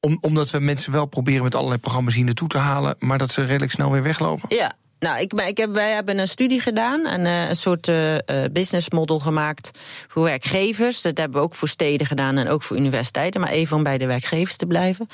Om, 0.00 0.18
omdat 0.20 0.50
we 0.50 0.58
mensen 0.58 0.92
wel 0.92 1.06
proberen 1.06 1.42
met 1.42 1.54
allerlei 1.54 1.80
programma's 1.80 2.14
hier 2.14 2.24
naartoe 2.24 2.48
te 2.48 2.58
halen, 2.58 2.96
maar 2.98 3.18
dat 3.18 3.32
ze 3.32 3.44
redelijk 3.44 3.72
snel 3.72 3.90
weer 3.90 4.02
weglopen? 4.02 4.56
Ja. 4.56 4.76
Nou, 4.98 5.20
ik, 5.20 5.32
ik 5.32 5.56
heb, 5.56 5.70
wij 5.70 5.92
hebben 5.92 6.18
een 6.18 6.28
studie 6.28 6.60
gedaan 6.60 7.06
en 7.06 7.20
uh, 7.20 7.48
een 7.48 7.56
soort 7.56 7.88
uh, 7.88 8.16
business 8.52 8.90
model 8.90 9.18
gemaakt 9.18 9.70
voor 10.08 10.22
werkgevers. 10.22 11.02
Dat 11.02 11.18
hebben 11.18 11.38
we 11.38 11.44
ook 11.44 11.54
voor 11.54 11.68
steden 11.68 12.06
gedaan 12.06 12.36
en 12.36 12.48
ook 12.48 12.62
voor 12.62 12.76
universiteiten. 12.76 13.40
Maar 13.40 13.50
even 13.50 13.76
om 13.76 13.82
bij 13.82 13.98
de 13.98 14.06
werkgevers 14.06 14.56
te 14.56 14.66
blijven. 14.66 15.08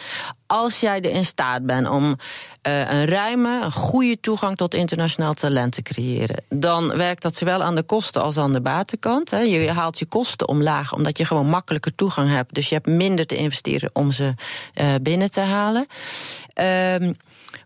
Als 0.47 0.81
jij 0.81 1.01
er 1.01 1.11
in 1.11 1.25
staat 1.25 1.67
bent 1.67 1.89
om 1.89 2.17
een 2.63 3.07
ruime, 3.07 3.61
een 3.63 3.73
goede 3.73 4.21
toegang 4.21 4.57
tot 4.57 4.75
internationaal 4.75 5.35
talent 5.35 5.73
te 5.73 5.83
creëren, 5.83 6.45
dan 6.49 6.97
werkt 6.97 7.23
dat 7.23 7.35
zowel 7.35 7.63
aan 7.63 7.75
de 7.75 7.83
kosten 7.83 8.23
als 8.23 8.37
aan 8.37 8.53
de 8.53 8.61
batenkant. 8.61 9.31
Hè. 9.31 9.39
Je 9.39 9.71
haalt 9.71 9.99
je 9.99 10.07
kosten 10.07 10.49
omlaag 10.49 10.95
omdat 10.95 11.19
je 11.19 11.25
gewoon 11.25 11.47
makkelijker 11.47 11.95
toegang 11.95 12.31
hebt. 12.31 12.55
Dus 12.55 12.69
je 12.69 12.75
hebt 12.75 12.87
minder 12.87 13.27
te 13.27 13.37
investeren 13.37 13.91
om 13.93 14.13
ze 14.13 14.35
binnen 15.03 15.31
te 15.31 15.41
halen. 15.41 15.87
Um, 17.01 17.17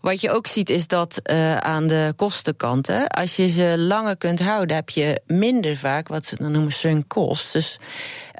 wat 0.04 0.20
je 0.20 0.30
ook 0.30 0.46
ziet 0.46 0.70
is 0.70 0.86
dat 0.86 1.20
uh, 1.22 1.56
aan 1.56 1.86
de 1.86 2.12
kostenkant, 2.16 2.90
als 3.08 3.36
je 3.36 3.48
ze 3.48 3.74
langer 3.78 4.16
kunt 4.16 4.40
houden, 4.40 4.76
heb 4.76 4.90
je 4.90 5.20
minder 5.26 5.76
vaak 5.76 6.08
wat 6.08 6.24
ze 6.24 6.36
dan 6.36 6.52
noemen 6.52 6.72
sunk 6.72 7.08
cost. 7.08 7.52
Dus 7.52 7.78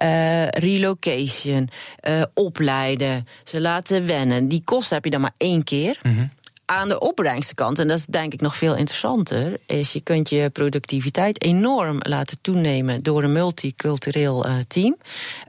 uh, 0.02 0.48
relocation, 0.48 1.70
uh, 2.08 2.22
opleiden, 2.34 3.26
ze 3.44 3.60
laten 3.60 4.06
wennen. 4.06 4.48
Die 4.48 4.62
kosten 4.64 4.94
heb 4.94 5.04
je 5.04 5.10
dan 5.10 5.20
maar 5.20 5.34
één 5.36 5.64
keer. 5.64 5.98
Mm. 6.02 6.30
Aan 6.66 6.88
de 6.88 7.00
opbrengstenkant, 7.00 7.78
en 7.78 7.88
dat 7.88 7.98
is 7.98 8.06
denk 8.06 8.32
ik 8.32 8.40
nog 8.40 8.56
veel 8.56 8.76
interessanter, 8.76 9.60
is 9.66 9.92
je 9.92 10.00
kunt 10.00 10.30
je 10.30 10.50
productiviteit 10.50 11.42
enorm 11.42 11.98
laten 11.98 12.38
toenemen 12.40 13.02
door 13.02 13.22
een 13.22 13.32
multicultureel 13.32 14.46
uh, 14.46 14.52
team. 14.68 14.96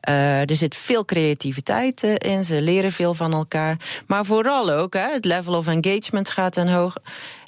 Uh, 0.09 0.49
er 0.49 0.55
zit 0.55 0.75
veel 0.75 1.05
creativiteit 1.05 2.03
uh, 2.03 2.13
in, 2.17 2.43
ze 2.43 2.61
leren 2.61 2.91
veel 2.91 3.13
van 3.13 3.33
elkaar. 3.33 3.77
Maar 4.07 4.25
vooral 4.25 4.71
ook, 4.71 4.93
hè, 4.93 5.11
het 5.13 5.25
level 5.25 5.53
of 5.53 5.67
engagement 5.67 6.29
gaat 6.29 6.53
ten 6.53 6.67
hoog. 6.67 6.95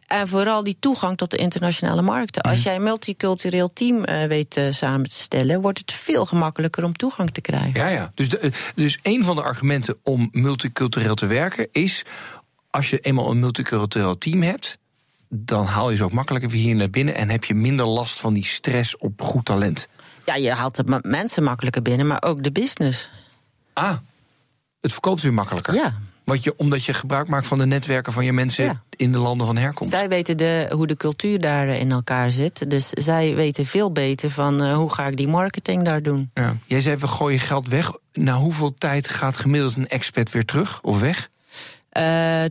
En 0.07 0.27
vooral 0.27 0.63
die 0.63 0.77
toegang 0.79 1.17
tot 1.17 1.31
de 1.31 1.37
internationale 1.37 2.01
markten. 2.01 2.41
Als 2.41 2.63
jij 2.63 2.75
een 2.75 2.83
multicultureel 2.83 3.73
team 3.73 4.03
weet 4.27 4.61
samen 4.69 5.09
te 5.09 5.15
stellen, 5.15 5.61
wordt 5.61 5.79
het 5.79 5.93
veel 5.93 6.25
gemakkelijker 6.25 6.83
om 6.83 6.93
toegang 6.93 7.31
te 7.31 7.41
krijgen. 7.41 7.73
Ja, 7.73 7.87
ja. 7.87 8.11
Dus, 8.15 8.29
de, 8.29 8.51
dus 8.75 8.99
een 9.01 9.23
van 9.23 9.35
de 9.35 9.41
argumenten 9.41 9.97
om 10.03 10.29
multicultureel 10.31 11.15
te 11.15 11.25
werken 11.25 11.67
is 11.71 12.03
als 12.77 12.89
je 12.89 12.99
eenmaal 12.99 13.31
een 13.31 13.39
multicultureel 13.39 14.17
team 14.17 14.41
hebt, 14.41 14.77
dan 15.29 15.65
haal 15.65 15.89
je 15.89 15.97
ze 15.97 16.03
ook 16.03 16.11
makkelijker 16.11 16.49
weer 16.49 16.61
hier 16.61 16.75
naar 16.75 16.89
binnen 16.89 17.15
en 17.15 17.29
heb 17.29 17.43
je 17.43 17.53
minder 17.53 17.85
last 17.85 18.19
van 18.19 18.33
die 18.33 18.45
stress 18.45 18.97
op 18.97 19.21
goed 19.21 19.45
talent. 19.45 19.87
Ja, 20.25 20.35
je 20.35 20.51
haalt 20.51 20.75
de 20.75 20.99
mensen 21.01 21.43
makkelijker 21.43 21.81
binnen, 21.81 22.07
maar 22.07 22.23
ook 22.23 22.43
de 22.43 22.51
business. 22.51 23.11
Ah, 23.73 23.97
het 24.81 24.91
verkoopt 24.91 25.21
weer 25.21 25.33
makkelijker. 25.33 25.73
Ja. 25.73 25.97
Want 26.23 26.43
je, 26.43 26.53
omdat 26.57 26.83
je 26.83 26.93
gebruik 26.93 27.27
maakt 27.27 27.47
van 27.47 27.57
de 27.57 27.65
netwerken 27.65 28.13
van 28.13 28.25
je 28.25 28.33
mensen 28.33 28.65
ja. 28.65 28.81
in 28.89 29.11
de 29.11 29.17
landen 29.17 29.47
van 29.47 29.57
herkomst. 29.57 29.93
Zij 29.93 30.09
weten 30.09 30.37
de, 30.37 30.67
hoe 30.71 30.87
de 30.87 30.97
cultuur 30.97 31.39
daar 31.39 31.67
in 31.67 31.91
elkaar 31.91 32.31
zit. 32.31 32.69
Dus 32.69 32.89
zij 32.89 33.35
weten 33.35 33.65
veel 33.65 33.91
beter 33.91 34.29
van 34.29 34.63
uh, 34.63 34.75
hoe 34.75 34.93
ga 34.93 35.07
ik 35.07 35.17
die 35.17 35.27
marketing 35.27 35.83
daar 35.83 36.01
doen. 36.01 36.31
Ja. 36.33 36.57
Jij 36.65 36.81
zei 36.81 36.95
we 36.95 37.07
gooien 37.07 37.39
geld 37.39 37.67
weg. 37.67 37.91
Na 38.13 38.35
hoeveel 38.35 38.73
tijd 38.73 39.07
gaat 39.09 39.37
gemiddeld 39.37 39.75
een 39.75 39.87
expat 39.87 40.31
weer 40.31 40.45
terug 40.45 40.81
of 40.81 40.99
weg? 40.99 41.29
Uh, 41.97 42.43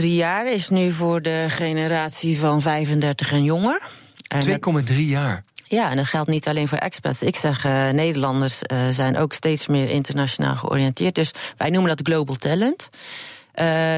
2,3 0.00 0.04
jaar 0.04 0.52
is 0.52 0.68
nu 0.68 0.92
voor 0.92 1.22
de 1.22 1.46
generatie 1.48 2.38
van 2.38 2.60
35 2.60 3.32
en 3.32 3.44
jonger. 3.44 3.82
2,3 4.84 4.94
jaar? 4.96 5.44
Ja, 5.64 5.90
en 5.90 5.96
dat 5.96 6.06
geldt 6.06 6.28
niet 6.28 6.48
alleen 6.48 6.68
voor 6.68 6.78
expats. 6.78 7.22
Ik 7.22 7.36
zeg, 7.36 7.64
uh, 7.64 7.90
Nederlanders 7.90 8.60
uh, 8.62 8.88
zijn 8.88 9.16
ook 9.16 9.32
steeds 9.32 9.66
meer 9.66 9.88
internationaal 9.88 10.54
georiënteerd. 10.54 11.14
Dus 11.14 11.30
wij 11.56 11.70
noemen 11.70 11.96
dat 11.96 12.06
global 12.08 12.34
talent. 12.34 12.88
Uh, 13.54 13.96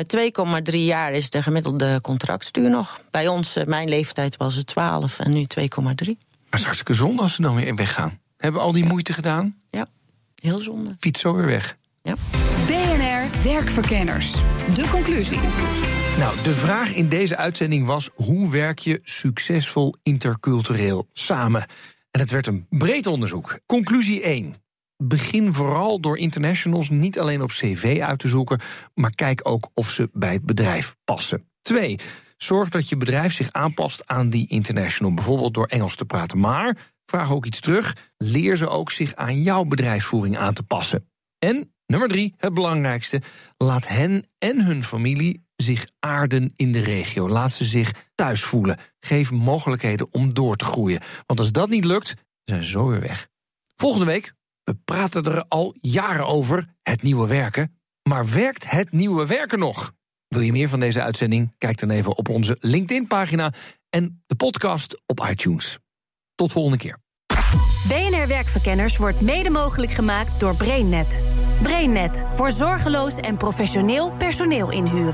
2,3 0.73 0.79
jaar 0.79 1.13
is 1.13 1.31
de 1.31 1.43
gemiddelde 1.43 2.01
contractstuur 2.01 2.71
nog. 2.71 3.01
Bij 3.11 3.29
ons, 3.29 3.59
mijn 3.67 3.89
leeftijd 3.89 4.37
was 4.37 4.55
het 4.55 4.67
12 4.67 5.19
en 5.19 5.33
nu 5.33 5.47
2,3. 5.61 5.77
Maar 5.77 5.95
het 5.95 6.59
is 6.59 6.65
hartstikke 6.65 6.95
zonde 6.95 7.23
als 7.23 7.35
ze 7.35 7.43
dan 7.43 7.55
weer 7.55 7.75
weggaan. 7.75 8.21
Hebben 8.37 8.61
we 8.61 8.67
al 8.67 8.73
die 8.73 8.83
ja. 8.83 8.89
moeite 8.89 9.13
gedaan? 9.13 9.57
Ja, 9.71 9.87
heel 10.35 10.59
zonde. 10.59 10.95
Fiets 10.99 11.21
zo 11.21 11.35
weer 11.35 11.47
weg. 11.47 11.77
Ja. 12.07 12.15
BNR 12.67 13.43
Werkverkenners. 13.45 14.33
De 14.75 14.89
conclusie. 14.91 15.39
Nou, 16.19 16.43
de 16.43 16.55
vraag 16.55 16.95
in 16.95 17.09
deze 17.09 17.37
uitzending 17.37 17.87
was: 17.87 18.11
hoe 18.15 18.51
werk 18.51 18.79
je 18.79 19.01
succesvol 19.03 19.95
intercultureel 20.03 21.09
samen? 21.13 21.65
En 22.11 22.21
het 22.21 22.31
werd 22.31 22.47
een 22.47 22.67
breed 22.71 23.07
onderzoek. 23.07 23.59
Conclusie 23.67 24.23
1. 24.23 24.55
Begin 24.97 25.53
vooral 25.53 26.01
door 26.01 26.19
internationals 26.19 26.91
niet 26.91 27.19
alleen 27.19 27.43
op 27.43 27.49
cv 27.49 28.01
uit 28.03 28.19
te 28.19 28.29
zoeken, 28.29 28.61
maar 28.95 29.15
kijk 29.15 29.41
ook 29.43 29.71
of 29.75 29.91
ze 29.91 30.11
bij 30.13 30.33
het 30.33 30.45
bedrijf 30.45 30.97
passen. 31.05 31.49
2. 31.63 31.99
Zorg 32.37 32.69
dat 32.69 32.89
je 32.89 32.97
bedrijf 32.97 33.33
zich 33.33 33.53
aanpast 33.53 34.07
aan 34.07 34.29
die 34.29 34.49
international, 34.49 35.15
bijvoorbeeld 35.15 35.55
door 35.55 35.67
Engels 35.67 35.97
te 35.97 36.05
praten. 36.05 36.39
Maar 36.39 36.77
vraag 37.05 37.33
ook 37.33 37.47
iets 37.47 37.61
terug. 37.61 37.97
Leer 38.17 38.57
ze 38.57 38.69
ook 38.69 38.91
zich 38.91 39.15
aan 39.15 39.43
jouw 39.43 39.65
bedrijfsvoering 39.65 40.37
aan 40.37 40.55
te 40.55 40.63
passen. 40.63 41.09
En 41.39 41.74
nummer 41.87 42.09
3, 42.09 42.35
het 42.37 42.55
belangrijkste: 42.55 43.23
laat 43.57 43.89
hen 43.89 44.25
en 44.39 44.65
hun 44.65 44.85
familie 44.85 45.47
zich 45.57 45.87
aarden 46.01 46.53
in 46.57 46.73
de 46.73 46.81
regio. 46.81 47.29
Laat 47.29 47.53
ze 47.53 47.65
zich 47.65 47.93
thuis 48.15 48.43
voelen. 48.43 48.79
Geef 49.01 49.31
mogelijkheden 49.31 50.13
om 50.13 50.35
door 50.35 50.57
te 50.57 50.65
groeien. 50.65 51.01
Want 51.27 51.41
als 51.41 51.53
dat 51.53 51.69
niet 51.69 51.85
lukt, 51.85 52.15
zijn 52.45 52.63
ze 52.63 52.69
zo 52.69 52.87
weer 52.87 53.01
weg. 53.01 53.29
Volgende 53.77 54.07
week, 54.07 54.35
we 54.63 54.75
praten 54.85 55.25
er 55.25 55.45
al 55.49 55.75
jaren 55.81 56.27
over, 56.27 56.75
het 56.83 57.03
nieuwe 57.03 57.27
werken. 57.27 57.79
Maar 58.03 58.29
werkt 58.29 58.71
het 58.71 58.93
nieuwe 58.93 59.27
werken 59.27 59.59
nog? 59.59 59.93
Wil 60.29 60.43
je 60.43 60.53
meer 60.53 60.69
van 60.69 60.81
deze 60.81 61.03
uitzending? 61.03 61.55
Kijk 61.59 61.79
dan 61.79 61.91
even 61.91 62.17
op 62.17 62.29
onze 62.29 62.57
LinkedIn-pagina 62.61 63.53
en 63.91 64.23
de 64.27 64.35
podcast 64.35 65.03
op 65.07 65.27
iTunes. 65.31 65.79
Tot 66.35 66.53
volgende 66.53 66.79
keer. 66.79 66.99
BNR 67.89 68.29
Werkverkenners 68.29 68.97
wordt 68.97 69.21
mede 69.21 69.51
mogelijk 69.51 69.93
gemaakt 69.93 70.41
door 70.41 70.57
BrainNet. 70.57 71.23
BrainNet 71.65 72.25
voor 72.35 72.51
zorgeloos 72.51 73.17
en 73.17 73.37
professioneel 73.37 74.11
personeel 74.11 74.71
inhuren. 74.71 75.13